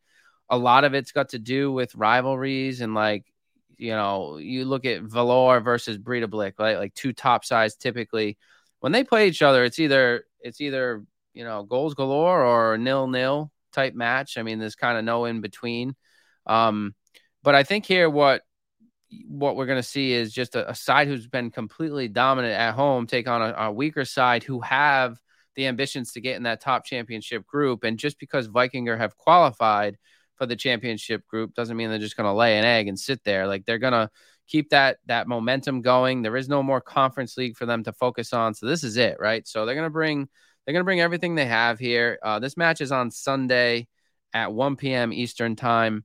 a 0.49 0.57
lot 0.57 0.83
of 0.83 0.93
it's 0.93 1.11
got 1.11 1.29
to 1.29 1.39
do 1.39 1.71
with 1.71 1.95
rivalries 1.95 2.81
and 2.81 2.93
like 2.93 3.25
you 3.77 3.91
know, 3.91 4.37
you 4.37 4.65
look 4.65 4.85
at 4.85 5.03
Valur 5.03 5.63
versus 5.63 5.97
Breidablik, 5.97 6.53
right? 6.57 6.77
Like 6.77 6.93
two 6.93 7.13
top 7.13 7.45
sides 7.45 7.75
typically. 7.75 8.37
When 8.79 8.91
they 8.91 9.03
play 9.03 9.27
each 9.27 9.41
other, 9.41 9.63
it's 9.63 9.79
either 9.79 10.25
it's 10.39 10.61
either 10.61 11.03
you 11.33 11.43
know 11.43 11.63
goals 11.63 11.93
galore 11.93 12.43
or 12.43 12.77
nil 12.77 13.07
nil 13.07 13.51
type 13.71 13.93
match. 13.93 14.37
I 14.37 14.43
mean, 14.43 14.59
there's 14.59 14.75
kind 14.75 14.97
of 14.97 15.05
no 15.05 15.25
in 15.25 15.41
between. 15.41 15.95
Um, 16.45 16.95
but 17.43 17.55
I 17.55 17.63
think 17.63 17.85
here 17.85 18.09
what 18.09 18.41
what 19.27 19.55
we're 19.55 19.65
going 19.65 19.79
to 19.79 19.87
see 19.87 20.11
is 20.11 20.33
just 20.33 20.55
a, 20.55 20.69
a, 20.69 20.75
side 20.75 21.07
who's 21.07 21.27
been 21.27 21.49
completely 21.49 22.07
dominant 22.07 22.53
at 22.53 22.73
home 22.73 23.07
take 23.07 23.27
on 23.27 23.41
a, 23.41 23.53
a 23.53 23.71
weaker 23.71 24.03
side 24.03 24.43
who 24.43 24.59
have 24.61 25.17
the 25.55 25.67
ambitions 25.67 26.11
to 26.11 26.21
get 26.21 26.35
in 26.35 26.43
that 26.43 26.61
top 26.61 26.85
championship 26.85 27.45
group. 27.47 27.83
And 27.83 27.97
just 27.97 28.19
because 28.19 28.47
Vikingur 28.47 28.97
have 28.97 29.17
qualified 29.17 29.97
for 30.35 30.45
the 30.45 30.55
championship 30.55 31.25
group 31.25 31.53
doesn't 31.53 31.77
mean 31.77 31.89
they're 31.89 31.99
just 31.99 32.17
going 32.17 32.29
to 32.29 32.33
lay 32.33 32.59
an 32.59 32.65
egg 32.65 32.87
and 32.87 32.99
sit 32.99 33.23
there. 33.23 33.47
Like 33.47 33.65
they're 33.65 33.79
going 33.79 33.93
to 33.93 34.09
keep 34.47 34.69
that 34.69 34.97
that 35.07 35.27
momentum 35.27 35.81
going. 35.81 36.21
There 36.21 36.37
is 36.37 36.49
no 36.49 36.63
more 36.63 36.81
conference 36.81 37.37
league 37.37 37.57
for 37.57 37.65
them 37.65 37.83
to 37.83 37.93
focus 37.93 38.33
on, 38.33 38.53
so 38.53 38.65
this 38.65 38.83
is 38.83 38.97
it, 38.97 39.17
right? 39.19 39.47
So 39.47 39.65
they're 39.65 39.75
going 39.75 39.85
to 39.85 39.89
bring 39.89 40.27
they're 40.65 40.73
going 40.73 40.81
to 40.81 40.85
bring 40.85 41.01
everything 41.01 41.35
they 41.35 41.45
have 41.45 41.79
here. 41.79 42.19
Uh, 42.21 42.39
this 42.39 42.57
match 42.57 42.81
is 42.81 42.91
on 42.91 43.09
Sunday 43.09 43.87
at 44.33 44.53
1 44.53 44.75
p.m. 44.75 45.13
Eastern 45.13 45.55
time. 45.55 46.03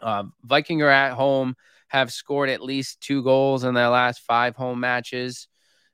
Uh, 0.00 0.24
are 0.50 0.88
at 0.88 1.12
home, 1.12 1.54
have 1.94 2.12
scored 2.12 2.48
at 2.48 2.60
least 2.60 3.00
two 3.00 3.22
goals 3.22 3.62
in 3.62 3.72
their 3.72 3.88
last 3.88 4.20
five 4.22 4.56
home 4.56 4.80
matches, 4.80 5.46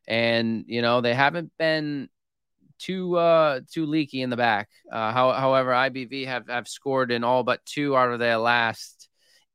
and 0.08 0.64
you 0.66 0.80
know 0.80 1.02
they 1.02 1.12
haven't 1.12 1.52
been 1.58 2.08
too 2.78 3.18
uh 3.18 3.60
too 3.70 3.84
leaky 3.84 4.22
in 4.22 4.30
the 4.30 4.36
back. 4.36 4.70
Uh, 4.90 5.12
how, 5.12 5.32
however, 5.32 5.72
IBV 5.72 6.26
have 6.26 6.48
have 6.48 6.66
scored 6.66 7.12
in 7.12 7.22
all 7.22 7.42
but 7.42 7.64
two 7.66 7.94
out 7.94 8.10
of 8.10 8.18
their 8.18 8.38
last 8.38 9.08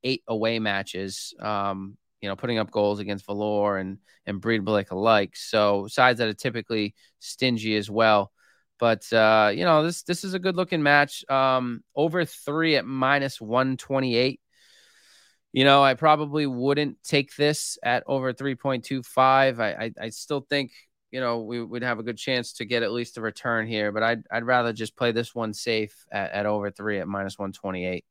eight 0.04 0.24
away 0.28 0.60
matches. 0.60 1.34
Um, 1.40 1.98
you 2.22 2.30
know, 2.30 2.36
putting 2.36 2.60
up 2.60 2.70
goals 2.70 3.00
against 3.00 3.26
Valur 3.26 3.82
and 3.82 3.98
and 4.28 4.40
Breidablik 4.40 4.92
alike. 4.92 5.36
So 5.36 5.88
sides 5.88 6.20
that 6.20 6.28
are 6.28 6.34
typically 6.34 6.94
stingy 7.20 7.76
as 7.76 7.90
well. 7.90 8.32
But 8.80 9.12
uh, 9.12 9.52
you 9.52 9.66
know, 9.66 9.84
this 9.84 10.04
this 10.04 10.24
is 10.24 10.36
a 10.36 10.40
good 10.40 10.56
looking 10.56 10.84
match. 10.84 11.28
Um, 11.28 11.84
over 11.96 12.24
three 12.24 12.76
at 12.76 12.86
minus 12.86 13.42
one 13.42 13.78
twenty 13.78 14.16
eight. 14.16 14.42
You 15.56 15.64
know, 15.64 15.82
I 15.82 15.94
probably 15.94 16.46
wouldn't 16.46 17.02
take 17.02 17.34
this 17.38 17.78
at 17.82 18.04
over 18.08 18.34
3.25. 18.34 19.58
I, 19.58 19.86
I, 19.86 19.92
I 20.02 20.10
still 20.10 20.42
think, 20.42 20.74
you 21.12 21.22
know, 21.22 21.44
we 21.44 21.64
would 21.64 21.82
have 21.82 21.98
a 21.98 22.04
good 22.04 22.18
chance 22.18 22.52
to 22.56 22.66
get 22.66 22.84
at 22.84 22.92
least 22.92 23.18
a 23.18 23.22
return 23.22 23.66
here, 23.66 23.94
but 23.94 24.04
I'd, 24.04 24.24
I'd 24.30 24.44
rather 24.44 24.74
just 24.74 24.98
play 24.98 25.14
this 25.14 25.34
one 25.34 25.54
safe 25.54 26.06
at, 26.12 26.32
at 26.32 26.46
over 26.46 26.72
three 26.72 27.00
at 27.00 27.08
minus 27.08 27.40
128. 27.40 28.04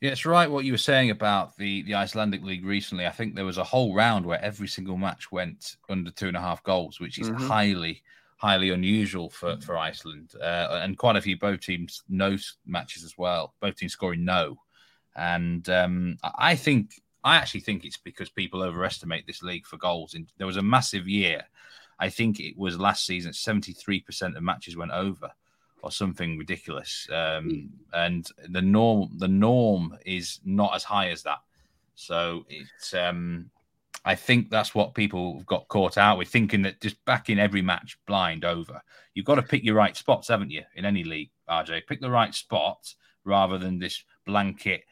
Yeah, 0.00 0.10
it's 0.10 0.24
right 0.24 0.50
what 0.50 0.64
you 0.64 0.72
were 0.72 0.78
saying 0.78 1.10
about 1.10 1.54
the, 1.58 1.82
the 1.82 1.96
Icelandic 1.96 2.42
League 2.42 2.64
recently. 2.64 3.06
I 3.06 3.10
think 3.10 3.34
there 3.34 3.44
was 3.44 3.58
a 3.58 3.64
whole 3.64 3.94
round 3.94 4.24
where 4.24 4.42
every 4.42 4.68
single 4.68 4.96
match 4.96 5.30
went 5.30 5.76
under 5.90 6.10
two 6.12 6.28
and 6.28 6.36
a 6.38 6.40
half 6.40 6.62
goals, 6.62 6.98
which 6.98 7.18
is 7.18 7.28
mm-hmm. 7.28 7.46
highly, 7.46 8.02
highly 8.38 8.70
unusual 8.70 9.28
for, 9.28 9.58
for 9.60 9.76
Iceland. 9.76 10.32
Uh, 10.40 10.80
and 10.82 10.96
quite 10.96 11.16
a 11.16 11.20
few 11.20 11.38
both 11.38 11.60
teams 11.60 12.04
no 12.08 12.38
matches 12.64 13.04
as 13.04 13.18
well, 13.18 13.52
both 13.60 13.76
teams 13.76 13.92
scoring 13.92 14.24
no. 14.24 14.56
And 15.16 15.68
um, 15.68 16.18
I 16.22 16.54
think 16.54 17.00
I 17.24 17.36
actually 17.36 17.60
think 17.60 17.84
it's 17.84 17.96
because 17.96 18.28
people 18.28 18.62
overestimate 18.62 19.26
this 19.26 19.42
league 19.42 19.66
for 19.66 19.78
goals. 19.78 20.14
And 20.14 20.30
there 20.38 20.46
was 20.46 20.58
a 20.58 20.62
massive 20.62 21.08
year. 21.08 21.42
I 21.98 22.10
think 22.10 22.38
it 22.38 22.56
was 22.56 22.78
last 22.78 23.06
season. 23.06 23.32
Seventy 23.32 23.72
three 23.72 24.00
percent 24.00 24.36
of 24.36 24.42
matches 24.42 24.76
went 24.76 24.92
over, 24.92 25.30
or 25.82 25.90
something 25.90 26.38
ridiculous. 26.38 27.08
Um, 27.10 27.70
and 27.94 28.28
the 28.48 28.62
norm 28.62 29.10
the 29.16 29.28
norm 29.28 29.96
is 30.04 30.40
not 30.44 30.74
as 30.74 30.84
high 30.84 31.08
as 31.08 31.22
that. 31.22 31.38
So 31.94 32.44
it's 32.50 32.92
um, 32.92 33.50
I 34.04 34.14
think 34.14 34.50
that's 34.50 34.74
what 34.74 34.94
people 34.94 35.40
got 35.46 35.66
caught 35.68 35.96
out 35.98 36.18
with, 36.18 36.28
thinking 36.28 36.62
that 36.62 36.80
just 36.80 37.02
backing 37.06 37.40
every 37.40 37.62
match 37.62 37.98
blind 38.06 38.44
over. 38.44 38.80
You've 39.14 39.26
got 39.26 39.36
to 39.36 39.42
pick 39.42 39.64
your 39.64 39.74
right 39.74 39.96
spots, 39.96 40.28
haven't 40.28 40.50
you? 40.50 40.62
In 40.76 40.84
any 40.84 41.02
league, 41.02 41.30
RJ, 41.48 41.86
pick 41.88 42.00
the 42.02 42.10
right 42.10 42.34
spot 42.34 42.94
rather 43.24 43.58
than 43.58 43.78
this 43.78 44.04
blanket 44.26 44.84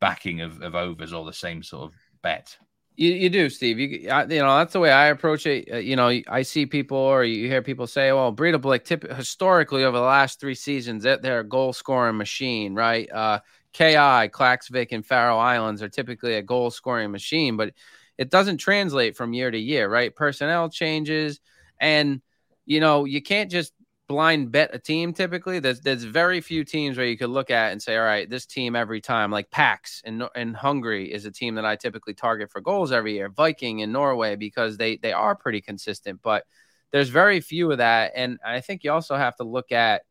backing 0.00 0.40
of, 0.40 0.62
of 0.62 0.74
overs 0.74 1.12
or 1.12 1.24
the 1.24 1.32
same 1.32 1.62
sort 1.62 1.84
of 1.84 1.94
bet. 2.22 2.56
You, 2.96 3.12
you 3.12 3.30
do, 3.30 3.48
Steve. 3.48 3.78
You, 3.78 3.88
you 3.88 4.08
know 4.08 4.58
that's 4.58 4.72
the 4.72 4.80
way 4.80 4.90
I 4.90 5.06
approach 5.06 5.46
it. 5.46 5.68
Uh, 5.72 5.76
you 5.76 5.94
know, 5.94 6.08
I 6.28 6.42
see 6.42 6.66
people 6.66 6.98
or 6.98 7.22
you 7.22 7.46
hear 7.48 7.62
people 7.62 7.86
say, 7.86 8.10
"Well, 8.10 8.32
Breidablik, 8.34 8.84
tip 8.84 9.08
historically 9.12 9.84
over 9.84 9.96
the 9.96 10.02
last 10.02 10.40
three 10.40 10.56
seasons, 10.56 11.04
they're, 11.04 11.16
they're 11.16 11.40
a 11.40 11.48
goal 11.48 11.72
scoring 11.72 12.16
machine, 12.16 12.74
right?" 12.74 13.08
Uh, 13.12 13.38
Ki, 13.72 13.94
Klaksvik, 13.94 14.88
and 14.90 15.06
Faroe 15.06 15.38
Islands 15.38 15.80
are 15.80 15.88
typically 15.88 16.34
a 16.34 16.42
goal 16.42 16.72
scoring 16.72 17.12
machine, 17.12 17.56
but 17.56 17.72
it 18.16 18.30
doesn't 18.30 18.58
translate 18.58 19.16
from 19.16 19.32
year 19.32 19.50
to 19.52 19.58
year, 19.58 19.88
right? 19.88 20.12
Personnel 20.12 20.68
changes, 20.68 21.38
and 21.80 22.20
you 22.66 22.80
know 22.80 23.04
you 23.04 23.22
can't 23.22 23.48
just 23.48 23.72
blind 24.08 24.50
bet 24.50 24.74
a 24.74 24.78
team 24.78 25.12
typically 25.12 25.60
there's 25.60 25.80
there's 25.80 26.02
very 26.02 26.40
few 26.40 26.64
teams 26.64 26.96
where 26.96 27.06
you 27.06 27.16
could 27.16 27.28
look 27.28 27.50
at 27.50 27.72
and 27.72 27.82
say 27.82 27.96
all 27.96 28.04
right 28.04 28.30
this 28.30 28.46
team 28.46 28.74
every 28.74 29.02
time 29.02 29.30
like 29.30 29.50
Paks 29.50 30.00
in 30.04 30.26
in 30.34 30.54
Hungary 30.54 31.12
is 31.12 31.26
a 31.26 31.30
team 31.30 31.54
that 31.56 31.66
I 31.66 31.76
typically 31.76 32.14
target 32.14 32.50
for 32.50 32.62
goals 32.62 32.90
every 32.90 33.14
year 33.14 33.28
Viking 33.28 33.80
in 33.80 33.92
Norway 33.92 34.34
because 34.34 34.78
they 34.78 34.96
they 34.96 35.12
are 35.12 35.34
pretty 35.36 35.60
consistent 35.60 36.20
but 36.22 36.44
there's 36.90 37.10
very 37.10 37.40
few 37.40 37.70
of 37.70 37.78
that 37.78 38.12
and 38.14 38.38
I 38.44 38.62
think 38.62 38.82
you 38.82 38.92
also 38.92 39.14
have 39.14 39.36
to 39.36 39.44
look 39.44 39.72
at 39.72 40.02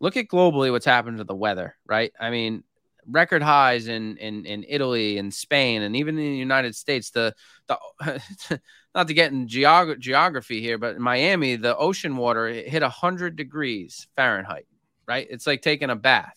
look 0.00 0.16
at 0.16 0.28
globally 0.28 0.72
what's 0.72 0.86
happened 0.86 1.18
to 1.18 1.24
the 1.24 1.34
weather 1.34 1.76
right? 1.86 2.12
I 2.18 2.30
mean 2.30 2.64
record 3.10 3.42
highs 3.42 3.88
in 3.88 4.16
in 4.18 4.44
in 4.46 4.64
Italy 4.68 5.18
and 5.18 5.32
Spain 5.32 5.82
and 5.82 5.96
even 5.96 6.18
in 6.18 6.24
the 6.24 6.36
United 6.36 6.74
States 6.74 7.10
the 7.10 7.34
the 7.66 8.20
not 8.94 9.08
to 9.08 9.14
get 9.14 9.32
in 9.32 9.46
geog- 9.46 9.98
geography 9.98 10.60
here, 10.60 10.78
but 10.78 10.96
in 10.96 11.02
Miami, 11.02 11.56
the 11.56 11.76
ocean 11.76 12.16
water 12.16 12.48
hit 12.48 12.82
100 12.82 13.36
degrees 13.36 14.08
Fahrenheit, 14.16 14.66
right? 15.06 15.26
It's 15.30 15.46
like 15.46 15.62
taking 15.62 15.90
a 15.90 15.96
bath. 15.96 16.36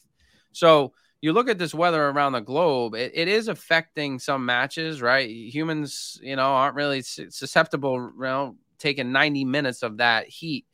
So 0.52 0.94
you 1.22 1.34
look 1.34 1.50
at 1.50 1.58
this 1.58 1.74
weather 1.74 2.10
around 2.10 2.34
the 2.34 2.42
globe, 2.42 2.96
it, 2.96 3.12
it 3.16 3.28
is 3.28 3.48
affecting 3.48 4.20
some 4.20 4.46
matches, 4.46 5.02
right? 5.02 5.28
Humans, 5.30 6.20
you 6.22 6.36
know, 6.36 6.44
aren't 6.44 6.76
really 6.76 7.02
susceptible, 7.02 7.96
you 7.96 8.22
know, 8.22 8.56
taking 8.78 9.12
90 9.12 9.46
minutes 9.46 9.82
of 9.82 9.98
that 9.98 10.28
heat. 10.28 10.66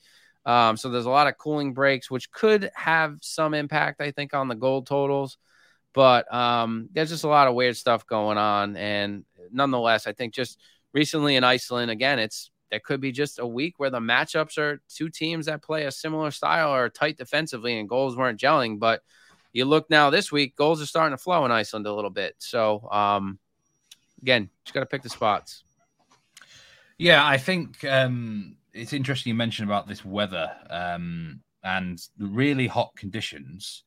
Um, 0.46 0.76
so 0.76 0.90
there's 0.90 1.06
a 1.06 1.10
lot 1.12 1.28
of 1.28 1.38
cooling 1.38 1.74
breaks, 1.74 2.10
which 2.10 2.32
could 2.32 2.72
have 2.74 3.18
some 3.22 3.54
impact, 3.54 4.02
I 4.02 4.12
think, 4.12 4.34
on 4.34 4.48
the 4.48 4.56
gold 4.56 4.88
totals. 4.88 5.38
But 5.94 6.32
um, 6.34 6.90
there's 6.94 7.10
just 7.10 7.24
a 7.24 7.30
lot 7.30 7.48
of 7.48 7.56
weird 7.56 7.78
stuff 7.78 8.06
going 8.06 8.38
on. 8.38 8.78
And 8.78 9.26
nonetheless, 9.52 10.08
I 10.08 10.14
think 10.14 10.34
just– 10.34 10.60
recently 10.94 11.36
in 11.36 11.44
Iceland, 11.44 11.92
again, 11.92 12.20
it's 12.20 12.52
there 12.72 12.80
could 12.80 13.02
be 13.02 13.12
just 13.12 13.40
a 13.40 13.48
week 13.48 13.76
where 13.78 13.90
the 13.90 14.00
matchups 14.00 14.58
are 14.60 14.82
two 14.90 15.10
teams 15.10 15.48
that 15.48 15.64
play 15.64 15.86
a 15.86 15.92
similar 15.92 16.30
style 16.30 16.72
or 16.74 16.90
tight 16.90 17.18
defensively 17.18 17.80
and 17.80 17.90
goals 17.90 18.16
weren't 18.16 18.40
gelling. 18.40 18.80
But 18.80 19.02
you 19.54 19.66
look 19.66 19.90
now 19.90 20.12
this 20.12 20.32
week, 20.32 20.56
goals 20.56 20.82
are 20.82 20.86
starting 20.86 21.18
to 21.18 21.22
flow 21.22 21.46
in 21.46 21.52
Iceland 21.52 21.88
a 21.88 21.94
little 21.94 22.12
bit. 22.12 22.36
So 22.38 22.88
um, 22.92 23.40
again, 24.22 24.50
just 24.64 24.74
got 24.76 24.82
to 24.82 24.86
pick 24.86 25.02
the 25.02 25.10
spots. 25.10 25.64
Yeah, 27.00 27.26
I 27.26 27.38
think 27.38 27.84
um, 27.86 28.58
it's 28.74 28.94
interesting 28.94 29.32
you 29.32 29.36
mentioned 29.36 29.68
about 29.68 29.88
this 29.88 30.06
weather 30.06 30.52
um, 30.70 31.42
and 31.64 32.00
the 32.18 32.28
really 32.28 32.68
hot 32.68 32.96
conditions 32.96 33.84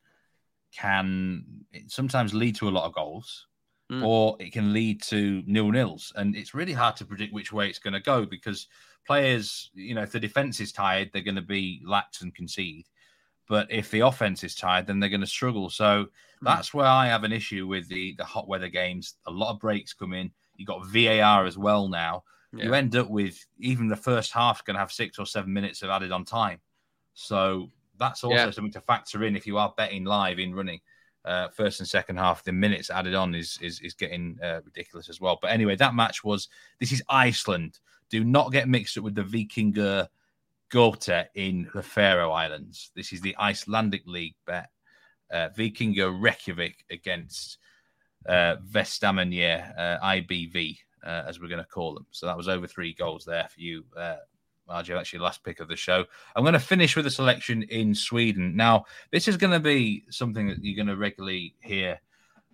can 0.75 1.43
sometimes 1.87 2.33
lead 2.33 2.55
to 2.55 2.69
a 2.69 2.71
lot 2.71 2.85
of 2.85 2.93
goals 2.93 3.47
mm. 3.91 4.05
or 4.05 4.35
it 4.39 4.51
can 4.51 4.73
lead 4.73 5.01
to 5.03 5.43
nil 5.45 5.71
nils. 5.71 6.11
And 6.15 6.35
it's 6.35 6.53
really 6.53 6.73
hard 6.73 6.95
to 6.97 7.05
predict 7.05 7.33
which 7.33 7.51
way 7.51 7.69
it's 7.69 7.79
going 7.79 7.93
to 7.93 7.99
go 7.99 8.25
because 8.25 8.67
players, 9.05 9.71
you 9.73 9.95
know, 9.95 10.01
if 10.01 10.11
the 10.11 10.19
defense 10.19 10.59
is 10.59 10.71
tired, 10.71 11.09
they're 11.11 11.21
going 11.21 11.35
to 11.35 11.41
be 11.41 11.81
lax 11.85 12.21
and 12.21 12.33
concede. 12.33 12.87
But 13.47 13.71
if 13.71 13.91
the 13.91 14.01
offense 14.01 14.43
is 14.43 14.55
tired, 14.55 14.87
then 14.87 14.99
they're 14.99 15.09
going 15.09 15.21
to 15.21 15.27
struggle. 15.27 15.69
So 15.69 16.05
mm. 16.05 16.09
that's 16.41 16.73
where 16.73 16.87
I 16.87 17.07
have 17.07 17.23
an 17.23 17.33
issue 17.33 17.67
with 17.67 17.87
the 17.87 18.15
the 18.17 18.25
hot 18.25 18.47
weather 18.47 18.69
games. 18.69 19.15
A 19.27 19.31
lot 19.31 19.51
of 19.51 19.59
breaks 19.59 19.93
come 19.93 20.13
in. 20.13 20.31
You 20.55 20.65
got 20.65 20.85
VAR 20.85 21.45
as 21.45 21.57
well 21.57 21.87
now. 21.87 22.23
Yeah. 22.55 22.65
You 22.65 22.73
end 22.75 22.95
up 22.95 23.09
with 23.09 23.43
even 23.57 23.87
the 23.87 23.95
first 23.95 24.31
half 24.31 24.63
going 24.63 24.75
to 24.75 24.79
have 24.79 24.91
six 24.91 25.17
or 25.17 25.25
seven 25.25 25.51
minutes 25.51 25.81
of 25.81 25.89
added 25.89 26.11
on 26.11 26.23
time. 26.23 26.59
So 27.15 27.71
that's 27.97 28.23
also 28.23 28.35
yeah. 28.35 28.51
something 28.51 28.73
to 28.73 28.81
factor 28.81 29.23
in 29.23 29.35
if 29.35 29.47
you 29.47 29.57
are 29.57 29.73
betting 29.77 30.03
live 30.05 30.39
in 30.39 30.53
running 30.53 30.81
uh, 31.25 31.47
first 31.49 31.79
and 31.79 31.87
second 31.87 32.17
half, 32.17 32.43
the 32.43 32.51
minutes 32.51 32.89
added 32.89 33.15
on 33.15 33.33
is 33.33 33.57
is, 33.61 33.79
is 33.79 33.93
getting 33.93 34.37
uh, 34.43 34.59
ridiculous 34.65 35.09
as 35.09 35.21
well. 35.21 35.39
But 35.41 35.51
anyway, 35.51 35.75
that 35.77 35.95
match 35.95 36.23
was 36.23 36.49
this 36.79 36.91
is 36.91 37.03
Iceland. 37.09 37.79
Do 38.09 38.23
not 38.23 38.51
get 38.51 38.67
mixed 38.67 38.97
up 38.97 39.03
with 39.03 39.15
the 39.15 39.23
Vikingur 39.23 40.07
Gota 40.71 41.27
in 41.35 41.69
the 41.73 41.81
Faroe 41.81 42.31
Islands. 42.31 42.91
This 42.95 43.13
is 43.13 43.21
the 43.21 43.35
Icelandic 43.37 44.03
League 44.05 44.35
bet. 44.45 44.69
Uh, 45.31 45.49
Vikingur 45.57 46.21
Reykjavik 46.21 46.85
against 46.91 47.57
uh, 48.27 48.57
Vestmannaeyjar, 48.69 49.73
uh, 49.77 50.05
IBV, 50.05 50.77
uh, 51.03 51.23
as 51.27 51.39
we're 51.39 51.47
going 51.47 51.63
to 51.63 51.69
call 51.69 51.93
them. 51.93 52.05
So 52.11 52.25
that 52.25 52.37
was 52.37 52.47
over 52.47 52.67
three 52.67 52.93
goals 52.93 53.25
there 53.25 53.47
for 53.49 53.59
you, 53.59 53.83
RJ, 54.69 54.97
actually 54.97 55.19
last 55.19 55.43
pick 55.43 55.59
of 55.59 55.67
the 55.67 55.75
show. 55.75 56.05
I'm 56.35 56.43
going 56.43 56.53
to 56.53 56.59
finish 56.59 56.95
with 56.95 57.05
a 57.05 57.11
selection 57.11 57.63
in 57.63 57.93
Sweden. 57.93 58.55
Now, 58.55 58.85
this 59.11 59.27
is 59.27 59.37
going 59.37 59.53
to 59.53 59.59
be 59.59 60.05
something 60.09 60.47
that 60.47 60.63
you're 60.63 60.75
going 60.75 60.87
to 60.87 60.97
regularly 60.97 61.55
hear 61.61 61.99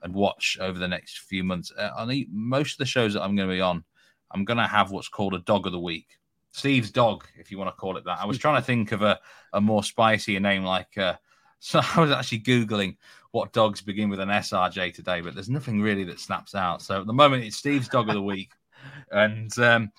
and 0.01 0.13
watch 0.13 0.57
over 0.59 0.79
the 0.79 0.87
next 0.87 1.19
few 1.19 1.43
months. 1.43 1.71
Uh, 1.77 1.89
on 1.95 2.07
the, 2.07 2.27
most 2.31 2.73
of 2.73 2.77
the 2.79 2.85
shows 2.85 3.13
that 3.13 3.21
I'm 3.21 3.35
going 3.35 3.49
to 3.49 3.55
be 3.55 3.61
on, 3.61 3.83
I'm 4.31 4.45
going 4.45 4.57
to 4.57 4.67
have 4.67 4.91
what's 4.91 5.07
called 5.07 5.33
a 5.33 5.39
dog 5.39 5.65
of 5.65 5.71
the 5.71 5.79
week. 5.79 6.19
Steve's 6.51 6.91
dog, 6.91 7.25
if 7.37 7.51
you 7.51 7.57
want 7.57 7.69
to 7.69 7.79
call 7.79 7.97
it 7.97 8.05
that. 8.05 8.19
I 8.19 8.25
was 8.25 8.37
trying 8.37 8.59
to 8.59 8.65
think 8.65 8.91
of 8.91 9.01
a, 9.01 9.19
a 9.53 9.61
more 9.61 9.83
spicier 9.83 10.39
name 10.39 10.63
like. 10.63 10.97
Uh, 10.97 11.15
so 11.59 11.81
I 11.95 11.99
was 11.99 12.11
actually 12.11 12.39
googling 12.39 12.95
what 13.31 13.53
dogs 13.53 13.81
begin 13.81 14.09
with 14.09 14.19
an 14.19 14.29
SRJ 14.29 14.93
today, 14.93 15.21
but 15.21 15.35
there's 15.35 15.49
nothing 15.49 15.81
really 15.81 16.03
that 16.05 16.19
snaps 16.19 16.55
out. 16.55 16.81
So 16.81 17.01
at 17.01 17.07
the 17.07 17.13
moment, 17.13 17.43
it's 17.43 17.57
Steve's 17.57 17.89
dog 17.89 18.07
of 18.07 18.15
the 18.15 18.21
week, 18.21 18.51
and 19.11 19.57
um, 19.59 19.91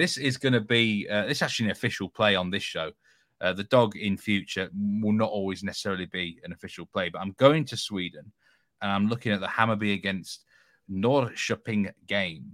this 0.00 0.16
is 0.16 0.38
going 0.38 0.54
to 0.54 0.62
be 0.62 1.06
uh, 1.10 1.26
this 1.26 1.38
is 1.38 1.42
actually 1.42 1.66
an 1.66 1.72
official 1.72 2.08
play 2.08 2.34
on 2.34 2.50
this 2.50 2.62
show. 2.62 2.90
Uh, 3.42 3.52
the 3.52 3.64
dog 3.64 3.96
in 3.96 4.16
future 4.16 4.70
will 4.74 5.12
not 5.12 5.30
always 5.30 5.62
necessarily 5.62 6.06
be 6.06 6.40
an 6.42 6.52
official 6.52 6.86
play, 6.86 7.10
but 7.10 7.20
I'm 7.20 7.34
going 7.38 7.66
to 7.66 7.76
Sweden 7.76 8.32
and 8.80 8.90
I'm 8.90 9.08
looking 9.08 9.32
at 9.32 9.40
the 9.40 9.46
Hammarby 9.46 9.92
against 9.92 10.44
Norrköping 10.90 11.92
game. 12.06 12.52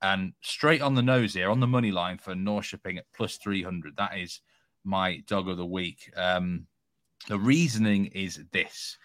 And 0.00 0.32
straight 0.42 0.82
on 0.82 0.94
the 0.96 1.02
nose 1.02 1.34
here, 1.34 1.50
on 1.50 1.60
the 1.60 1.66
money 1.66 1.92
line 1.92 2.18
for 2.18 2.34
Norrköping 2.34 2.98
at 2.98 3.04
plus 3.14 3.36
300. 3.36 3.96
That 3.96 4.18
is 4.18 4.40
my 4.84 5.22
dog 5.28 5.48
of 5.48 5.58
the 5.58 5.66
week. 5.66 6.10
Um, 6.16 6.66
The 7.28 7.38
reasoning 7.38 8.06
is 8.06 8.42
this 8.50 8.98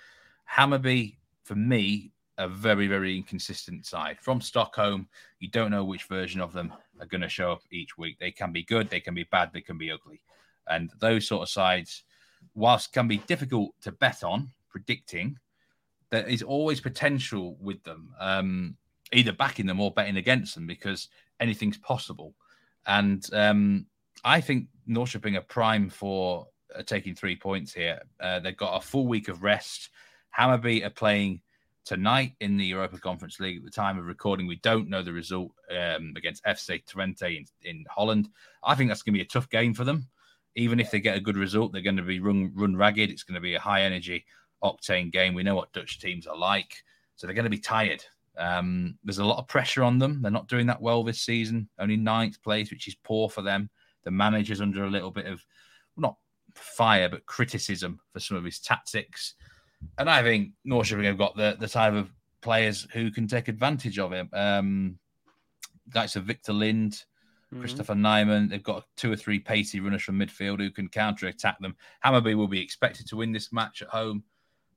Hammarby, 0.46 1.18
for 1.44 1.56
me, 1.56 2.12
a 2.38 2.48
very, 2.48 2.88
very 2.88 3.16
inconsistent 3.16 3.86
side. 3.86 4.18
From 4.22 4.42
Stockholm, 4.42 5.08
you 5.40 5.50
don't 5.50 5.72
know 5.72 5.84
which 5.84 6.04
version 6.04 6.42
of 6.42 6.54
them 6.54 6.74
are 7.00 7.06
going 7.06 7.22
to 7.22 7.30
show 7.30 7.52
up 7.52 7.62
each 7.72 7.98
week. 7.98 8.18
They 8.20 8.32
can 8.32 8.52
be 8.52 8.64
good, 8.64 8.90
they 8.90 9.00
can 9.00 9.14
be 9.14 9.24
bad, 9.24 9.52
they 9.54 9.62
can 9.62 9.78
be 9.78 9.92
ugly. 9.92 10.22
And 10.68 10.92
those 11.00 11.28
sort 11.28 11.44
of 11.44 11.50
sides, 11.50 12.04
whilst 12.56 12.94
can 12.94 13.08
be 13.08 13.18
difficult 13.18 13.74
to 13.82 13.92
bet 13.92 14.24
on, 14.24 14.50
predicting, 14.70 15.38
there 16.10 16.28
is 16.28 16.42
always 16.42 16.80
potential 16.80 17.58
with 17.60 17.84
them, 17.84 18.14
um, 18.20 18.78
either 19.12 19.34
backing 19.34 19.66
them 19.66 19.80
or 19.80 19.92
betting 19.92 20.18
against 20.18 20.56
them 20.56 20.68
because 20.68 21.10
anything's 21.40 21.78
possible. 21.78 22.34
And 22.86 23.26
um, 23.34 23.86
I 24.24 24.42
think 24.42 24.68
Norrköping 24.90 25.38
are 25.38 25.42
prime 25.42 25.90
for 25.90 26.48
uh, 26.76 26.84
taking 26.84 27.16
three 27.16 27.36
points 27.36 27.74
here. 27.74 28.02
Uh, 28.20 28.40
they've 28.40 28.56
got 28.56 28.78
a 28.78 28.86
full 28.86 29.08
week 29.08 29.28
of 29.28 29.44
rest. 29.44 29.90
Hammarby 30.38 30.86
are 30.86 30.92
playing 30.92 31.42
tonight 31.88 32.34
in 32.41 32.58
the 32.58 32.65
Europa 32.65 33.00
Conference 33.00 33.39
League. 33.39 33.58
At 33.58 33.63
the 33.63 33.71
time 33.71 33.97
of 33.97 34.06
recording, 34.06 34.45
we 34.45 34.58
don't 34.58 34.89
know 34.89 35.02
the 35.02 35.13
result 35.13 35.52
um, 35.71 36.13
against 36.17 36.43
FC 36.43 36.84
Twente 36.86 37.38
in, 37.38 37.45
in 37.63 37.86
Holland. 37.89 38.28
I 38.62 38.76
think 38.76 38.89
that's 38.89 39.02
going 39.02 39.13
to 39.13 39.19
be 39.19 39.23
a 39.23 39.28
tough 39.28 39.50
game 39.50 39.73
for 39.73 39.86
them. 39.86 40.10
Even 40.56 40.82
if 40.82 40.91
they 40.91 41.00
get 41.00 41.15
a 41.15 41.21
good 41.21 41.38
result, 41.38 41.71
they're 41.71 41.82
going 41.82 41.97
to 41.97 42.04
be 42.04 42.19
run 42.19 42.52
run 42.54 42.76
ragged. 42.76 43.10
It's 43.10 43.23
going 43.23 43.36
to 43.36 43.41
be 43.41 43.56
a 43.56 43.60
high 43.60 43.84
energy 43.84 44.26
octane 44.62 45.12
game. 45.12 45.34
We 45.34 45.43
know 45.43 45.56
what 45.56 45.71
Dutch 45.71 46.00
teams 46.00 46.28
are 46.28 46.36
like, 46.36 46.76
so 47.15 47.26
they're 47.26 47.36
going 47.36 47.45
to 47.45 47.50
be 47.50 47.58
tired. 47.58 48.04
Um, 48.38 48.97
there's 49.04 49.19
a 49.19 49.26
lot 49.26 49.39
of 49.39 49.47
pressure 49.47 49.84
on 49.84 49.97
them. 49.97 50.21
They're 50.21 50.30
not 50.30 50.50
doing 50.50 50.67
that 50.67 50.82
well 50.82 51.04
this 51.04 51.21
season. 51.21 51.69
Only 51.80 51.95
ninth 51.95 52.41
place, 52.43 52.69
which 52.69 52.88
is 52.88 52.95
poor 52.95 53.30
for 53.30 53.41
them. 53.41 53.69
The 54.04 54.12
manager's 54.12 54.62
under 54.62 54.84
a 54.84 54.89
little 54.89 55.12
bit 55.12 55.26
of 55.26 55.43
not 55.95 56.17
fire, 56.54 57.08
but 57.08 57.26
criticism 57.26 58.00
for 58.12 58.19
some 58.19 58.36
of 58.36 58.43
his 58.43 58.60
tactics. 58.60 59.36
And 59.98 60.10
I 60.10 60.22
think 60.24 60.52
Norrköping 60.68 61.06
have 61.06 61.18
got 61.18 61.36
the, 61.36 61.58
the 61.60 61.68
type 61.68 61.94
of 61.94 62.12
players 62.42 62.88
who 62.94 63.12
can 63.12 63.28
take 63.28 63.48
advantage 63.48 64.00
of 64.00 64.13
it. 64.13 64.28
Um, 64.34 65.00
guys 65.90 66.16
of 66.16 66.24
Victor 66.24 66.54
Lind, 66.54 66.94
mm-hmm. 66.94 67.60
Christopher 67.60 67.94
Nyman. 67.94 68.50
They've 68.50 68.63
got 68.63 68.86
two 68.96 69.12
or 69.12 69.16
three 69.16 69.40
pacey 69.40 69.80
runners 69.80 70.04
from 70.04 70.20
midfield 70.20 70.60
who 70.60 70.72
can 70.72 70.90
counter 70.90 71.28
attack 71.28 71.60
them. 71.60 71.76
Hammarby 72.04 72.36
will 72.36 72.48
be 72.48 72.62
expected 72.62 73.08
to 73.08 73.18
win 73.18 73.32
this 73.32 73.52
match 73.52 73.82
at 73.82 73.90
home 73.90 74.24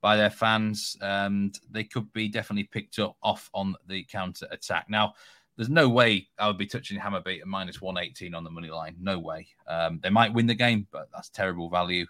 by 0.01 0.17
their 0.17 0.31
fans, 0.31 0.97
and 1.03 1.59
they 1.71 1.85
could 1.85 2.11
be 2.13 2.29
definitely 2.29 2.65
picked 2.65 2.99
up 2.99 3.17
off 3.23 3.51
on 3.53 3.75
the 3.87 4.05
counter 4.05 4.47
attack. 4.51 4.87
Now, 4.89 5.13
there's 5.57 5.69
no 5.69 5.89
way 5.91 6.29
I 6.39 6.47
would 6.47 6.57
be 6.57 6.67
touching 6.67 6.99
Hammarby 6.99 7.41
at 7.41 7.47
minus 7.47 7.83
118 7.83 8.35
on 8.35 8.45
the 8.45 8.51
money 8.51 8.71
line. 8.71 8.97
No 8.99 9.19
way. 9.19 9.49
Um, 9.67 10.01
they 10.03 10.09
might 10.09 10.33
win 10.33 10.47
the 10.47 10.55
game, 10.55 10.87
but 10.91 11.09
that's 11.13 11.29
terrible 11.29 11.69
value. 11.69 12.07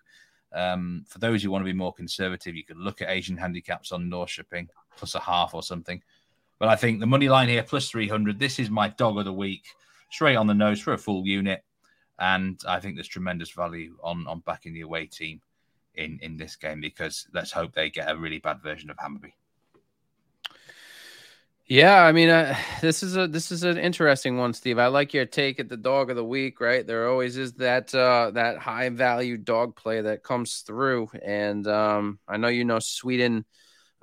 Um, 0.53 1.05
for 1.09 1.19
those 1.19 1.43
who 1.43 1.51
want 1.51 1.63
to 1.63 1.73
be 1.73 1.77
more 1.77 1.93
conservative, 1.93 2.57
you 2.57 2.65
could 2.65 2.77
look 2.77 3.01
at 3.01 3.11
Asian 3.11 3.37
handicaps 3.37 3.93
on 3.93 4.11
Norrköping 4.11 4.69
plus 4.97 5.15
a 5.15 5.21
half 5.21 5.55
or 5.55 5.63
something. 5.63 6.03
But 6.59 6.69
I 6.69 6.77
think 6.77 7.01
the 7.01 7.07
money 7.07 7.29
line 7.29 7.49
here 7.49 7.63
plus 7.63 7.89
300. 7.89 8.39
This 8.39 8.59
is 8.59 8.69
my 8.69 8.89
dog 8.89 9.19
of 9.19 9.25
the 9.25 9.33
week, 9.33 9.65
straight 10.11 10.37
on 10.37 10.47
the 10.47 10.55
nose 10.55 10.81
for 10.81 10.93
a 10.93 10.99
full 10.99 11.27
unit, 11.27 11.65
and 12.19 12.61
I 12.69 12.81
think 12.81 12.97
there's 12.97 13.09
tremendous 13.09 13.51
value 13.51 13.97
on 14.03 14.27
on 14.27 14.41
backing 14.41 14.75
the 14.75 14.83
away 14.83 15.07
team 15.07 15.41
in 15.95 16.19
in 16.21 16.37
this 16.37 16.57
game 16.57 16.81
because 16.81 17.27
let's 17.33 17.53
hope 17.53 17.73
they 17.73 17.91
get 17.91 18.11
a 18.11 18.17
really 18.17 18.39
bad 18.39 18.61
version 18.63 18.91
of 18.91 18.99
Hammarby. 18.99 19.33
Yeah, 21.71 22.03
I 22.03 22.11
mean, 22.11 22.31
uh, 22.31 22.57
this 22.81 23.05
is 23.05 23.17
a 23.17 23.29
this 23.29 23.53
is 23.53 23.63
an 23.63 23.79
interesting 23.79 24.37
one, 24.37 24.53
Steve. 24.55 24.81
I 24.81 24.89
like 24.89 25.15
your 25.15 25.25
take 25.25 25.61
at 25.61 25.69
the 25.69 25.77
dog 25.77 26.11
of 26.11 26.17
the 26.17 26.25
week. 26.25 26.61
Right, 26.61 26.85
there 26.85 27.09
always 27.09 27.37
is 27.37 27.53
that 27.55 27.95
uh, 27.95 28.33
that 28.33 28.59
high 28.59 28.89
value 28.89 29.37
dog 29.37 29.77
play 29.77 30.01
that 30.01 30.25
comes 30.25 30.65
through, 30.67 31.11
and 31.25 31.65
um, 31.69 32.19
I 32.27 32.39
know 32.39 32.49
you 32.49 32.65
know 32.65 32.81
Sweden 32.81 33.45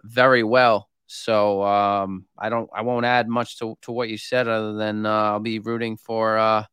very 0.01 0.43
well, 0.43 0.89
so 1.08 1.62
um, 1.63 2.25
I 2.38 2.47
don't 2.47 2.69
I 2.73 2.84
won't 2.84 3.06
add 3.06 3.27
much 3.27 3.60
to, 3.60 3.77
to 3.82 3.91
what 3.91 4.08
you 4.08 4.17
said 4.17 4.47
other 4.47 4.75
than 4.75 5.06
uh, 5.06 5.10
I'll 5.10 5.41
be 5.41 5.60
rooting 5.60 5.97
for 5.97 6.38
uh, 6.38 6.63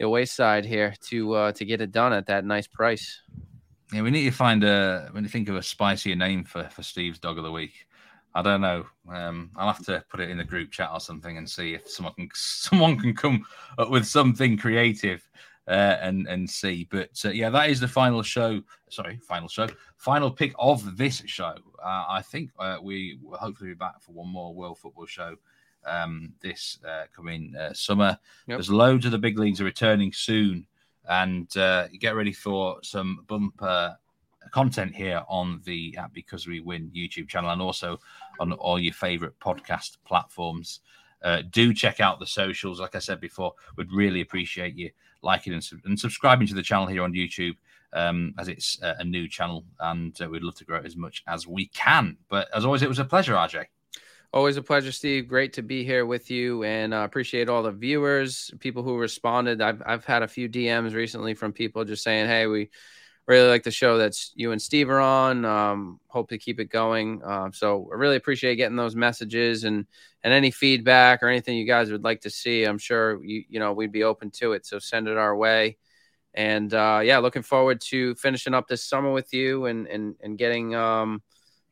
the 0.00 0.06
away 0.06 0.24
side 0.24 0.64
here 0.64 0.94
to 1.10 1.34
uh, 1.34 1.52
to 1.52 1.64
get 1.64 1.80
it 1.80 1.92
done 1.92 2.12
at 2.12 2.26
that 2.26 2.44
nice 2.44 2.66
price. 2.66 3.20
Yeah, 3.92 4.02
we 4.02 4.10
need 4.10 4.24
to 4.24 4.32
find 4.32 4.64
a 4.64 5.10
when 5.12 5.22
you 5.22 5.30
think 5.30 5.48
of 5.48 5.54
a 5.54 5.62
spicier 5.62 6.16
name 6.16 6.42
for 6.42 6.64
for 6.70 6.82
Steve's 6.82 7.20
dog 7.20 7.38
of 7.38 7.44
the 7.44 7.52
week. 7.52 7.87
I 8.38 8.42
don't 8.42 8.60
know. 8.60 8.86
Um, 9.12 9.50
I'll 9.56 9.72
have 9.72 9.84
to 9.86 10.04
put 10.08 10.20
it 10.20 10.30
in 10.30 10.38
the 10.38 10.44
group 10.44 10.70
chat 10.70 10.90
or 10.92 11.00
something 11.00 11.38
and 11.38 11.50
see 11.50 11.74
if 11.74 11.90
someone 11.90 12.14
can 12.14 12.28
someone 12.34 12.96
can 12.96 13.12
come 13.12 13.44
up 13.78 13.90
with 13.90 14.06
something 14.06 14.56
creative 14.56 15.28
uh, 15.66 15.96
and 16.00 16.28
and 16.28 16.48
see. 16.48 16.86
But 16.88 17.20
uh, 17.24 17.30
yeah, 17.30 17.50
that 17.50 17.68
is 17.68 17.80
the 17.80 17.88
final 17.88 18.22
show. 18.22 18.62
Sorry, 18.90 19.18
final 19.26 19.48
show, 19.48 19.66
final 19.96 20.30
pick 20.30 20.54
of 20.56 20.96
this 20.96 21.20
show. 21.26 21.54
Uh, 21.82 22.04
I 22.08 22.22
think 22.22 22.50
uh, 22.60 22.78
we 22.80 23.18
will 23.20 23.38
hopefully 23.38 23.70
be 23.70 23.74
back 23.74 24.00
for 24.00 24.12
one 24.12 24.28
more 24.28 24.54
World 24.54 24.78
Football 24.78 25.06
show 25.06 25.34
um, 25.84 26.32
this 26.40 26.78
uh, 26.88 27.06
coming 27.14 27.56
uh, 27.56 27.72
summer. 27.72 28.16
Yep. 28.46 28.56
There's 28.58 28.70
loads 28.70 29.04
of 29.04 29.10
the 29.10 29.18
big 29.18 29.36
leagues 29.36 29.60
are 29.60 29.64
returning 29.64 30.12
soon 30.12 30.64
and 31.08 31.54
uh, 31.56 31.88
get 31.98 32.14
ready 32.14 32.32
for 32.32 32.78
some 32.84 33.24
bumper 33.26 33.96
content 34.50 34.94
here 34.94 35.22
on 35.28 35.60
the 35.64 35.96
app 35.96 36.12
because 36.12 36.46
we 36.46 36.60
win 36.60 36.90
YouTube 36.94 37.28
channel 37.28 37.50
and 37.50 37.62
also 37.62 37.98
on 38.40 38.52
all 38.52 38.78
your 38.78 38.94
favorite 38.94 39.38
podcast 39.40 39.96
platforms. 40.04 40.80
Uh, 41.22 41.42
do 41.50 41.74
check 41.74 42.00
out 42.00 42.20
the 42.20 42.26
socials. 42.26 42.80
Like 42.80 42.94
I 42.94 43.00
said 43.00 43.20
before, 43.20 43.54
would 43.76 43.92
really 43.92 44.20
appreciate 44.20 44.76
you 44.76 44.90
liking 45.22 45.52
and, 45.52 45.68
and 45.84 45.98
subscribing 45.98 46.46
to 46.46 46.54
the 46.54 46.62
channel 46.62 46.86
here 46.86 47.02
on 47.02 47.12
YouTube 47.12 47.56
um, 47.92 48.34
as 48.38 48.48
it's 48.48 48.80
uh, 48.82 48.94
a 48.98 49.04
new 49.04 49.28
channel 49.28 49.64
and 49.80 50.20
uh, 50.20 50.28
we'd 50.28 50.42
love 50.42 50.54
to 50.56 50.64
grow 50.64 50.78
it 50.78 50.86
as 50.86 50.96
much 50.96 51.22
as 51.26 51.46
we 51.46 51.66
can. 51.68 52.16
But 52.28 52.48
as 52.54 52.64
always, 52.64 52.82
it 52.82 52.88
was 52.88 52.98
a 52.98 53.04
pleasure, 53.04 53.34
RJ. 53.34 53.66
Always 54.32 54.58
a 54.58 54.62
pleasure, 54.62 54.92
Steve. 54.92 55.26
Great 55.26 55.54
to 55.54 55.62
be 55.62 55.84
here 55.84 56.04
with 56.04 56.30
you, 56.30 56.62
and 56.62 56.92
uh, 56.92 56.98
appreciate 56.98 57.48
all 57.48 57.62
the 57.62 57.72
viewers, 57.72 58.50
people 58.60 58.82
who 58.82 58.98
responded. 58.98 59.62
I've 59.62 59.82
I've 59.86 60.04
had 60.04 60.22
a 60.22 60.28
few 60.28 60.50
DMs 60.50 60.94
recently 60.94 61.32
from 61.32 61.54
people 61.54 61.82
just 61.86 62.04
saying, 62.04 62.26
"Hey, 62.26 62.46
we 62.46 62.68
really 63.28 63.48
like 63.48 63.62
the 63.62 63.70
show 63.70 63.98
that's 63.98 64.32
you 64.34 64.52
and 64.52 64.60
Steve 64.60 64.88
are 64.90 65.00
on. 65.00 65.44
Um, 65.44 66.00
hope 66.08 66.30
to 66.30 66.38
keep 66.38 66.58
it 66.58 66.70
going. 66.70 67.22
Uh, 67.22 67.50
so 67.52 67.88
I 67.92 67.96
really 67.96 68.16
appreciate 68.16 68.56
getting 68.56 68.76
those 68.76 68.96
messages 68.96 69.64
and 69.64 69.86
and 70.24 70.32
any 70.32 70.50
feedback 70.50 71.22
or 71.22 71.28
anything 71.28 71.56
you 71.56 71.66
guys 71.66 71.92
would 71.92 72.04
like 72.04 72.22
to 72.22 72.30
see. 72.30 72.64
I'm 72.64 72.78
sure 72.78 73.22
you 73.22 73.44
you 73.48 73.60
know 73.60 73.72
we'd 73.72 73.92
be 73.92 74.02
open 74.02 74.30
to 74.32 74.52
it. 74.52 74.66
So 74.66 74.78
send 74.78 75.06
it 75.08 75.16
our 75.16 75.36
way. 75.36 75.76
And 76.34 76.72
uh, 76.72 77.00
yeah, 77.04 77.18
looking 77.18 77.42
forward 77.42 77.80
to 77.82 78.14
finishing 78.16 78.54
up 78.54 78.66
this 78.66 78.84
summer 78.84 79.12
with 79.12 79.32
you 79.32 79.66
and 79.66 79.86
and 79.86 80.16
and 80.22 80.38
getting 80.38 80.74
um, 80.74 81.22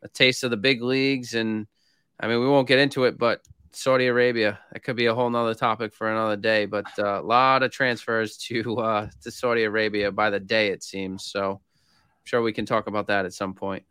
a 0.02 0.08
taste 0.08 0.44
of 0.44 0.50
the 0.50 0.56
big 0.56 0.82
leagues 0.82 1.34
and 1.34 1.66
I 2.18 2.28
mean, 2.28 2.40
we 2.40 2.48
won't 2.48 2.68
get 2.68 2.78
into 2.78 3.04
it, 3.04 3.18
but 3.18 3.42
Saudi 3.72 4.07
Arabia, 4.07 4.59
it 4.74 4.83
could 4.83 4.96
be 4.96 5.07
a 5.07 5.14
whole 5.14 5.31
nother 5.31 5.55
topic 5.55 5.94
for 5.94 6.11
another 6.11 6.37
day, 6.37 6.66
but 6.66 6.87
uh, 6.98 7.20
a 7.20 7.22
lot 7.22 7.62
of 7.62 7.70
transfers 7.70 8.37
to 8.37 8.79
uh, 8.79 9.09
to 9.22 9.31
Saudi 9.31 9.64
Arabia 9.64 10.11
by 10.11 10.31
the 10.31 10.40
day, 10.40 10.68
it 10.68 10.83
seems. 10.83 11.24
So 11.24 11.52
I'm 11.52 12.24
sure 12.24 12.42
we 12.42 12.52
can 12.52 12.66
talk 12.66 12.87
about 12.87 13.07
that 13.09 13.24
at 13.24 13.35
some 13.35 13.55
point. 13.55 13.85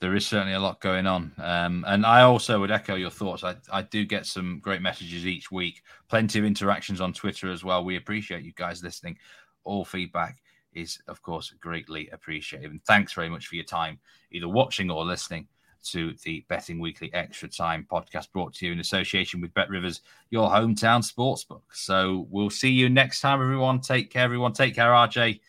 There 0.00 0.14
is 0.14 0.26
certainly 0.26 0.54
a 0.54 0.60
lot 0.60 0.80
going 0.80 1.06
on. 1.06 1.32
Um, 1.36 1.84
and 1.86 2.06
I 2.06 2.22
also 2.22 2.58
would 2.60 2.70
echo 2.70 2.94
your 2.94 3.10
thoughts. 3.10 3.44
I, 3.44 3.56
I 3.70 3.82
do 3.82 4.04
get 4.06 4.24
some 4.24 4.58
great 4.62 4.80
messages 4.80 5.26
each 5.26 5.50
week, 5.50 5.82
plenty 6.08 6.38
of 6.38 6.46
interactions 6.46 7.02
on 7.02 7.12
Twitter 7.12 7.50
as 7.50 7.62
well. 7.62 7.84
We 7.84 7.96
appreciate 7.96 8.42
you 8.42 8.52
guys 8.54 8.82
listening. 8.82 9.18
All 9.62 9.84
feedback 9.84 10.38
is, 10.72 10.98
of 11.06 11.20
course, 11.20 11.52
greatly 11.60 12.08
appreciated. 12.12 12.70
And 12.70 12.82
thanks 12.84 13.12
very 13.12 13.28
much 13.28 13.46
for 13.46 13.56
your 13.56 13.64
time, 13.64 13.98
either 14.30 14.48
watching 14.48 14.90
or 14.90 15.04
listening 15.04 15.48
to 15.84 16.14
the 16.24 16.44
Betting 16.48 16.78
Weekly 16.78 17.12
Extra 17.14 17.48
Time 17.48 17.86
podcast 17.90 18.32
brought 18.32 18.54
to 18.54 18.66
you 18.66 18.72
in 18.72 18.80
association 18.80 19.40
with 19.40 19.54
Bet 19.54 19.68
Rivers, 19.68 20.00
your 20.30 20.48
hometown 20.48 21.02
sportsbook. 21.02 21.62
So 21.72 22.26
we'll 22.30 22.50
see 22.50 22.70
you 22.70 22.88
next 22.88 23.20
time, 23.20 23.40
everyone. 23.40 23.80
Take 23.80 24.10
care, 24.10 24.24
everyone. 24.24 24.52
Take 24.52 24.74
care, 24.74 24.90
RJ, 24.90 25.40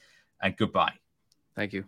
and 0.41 0.57
goodbye. 0.57 0.93
Thank 1.55 1.73
you. 1.73 1.85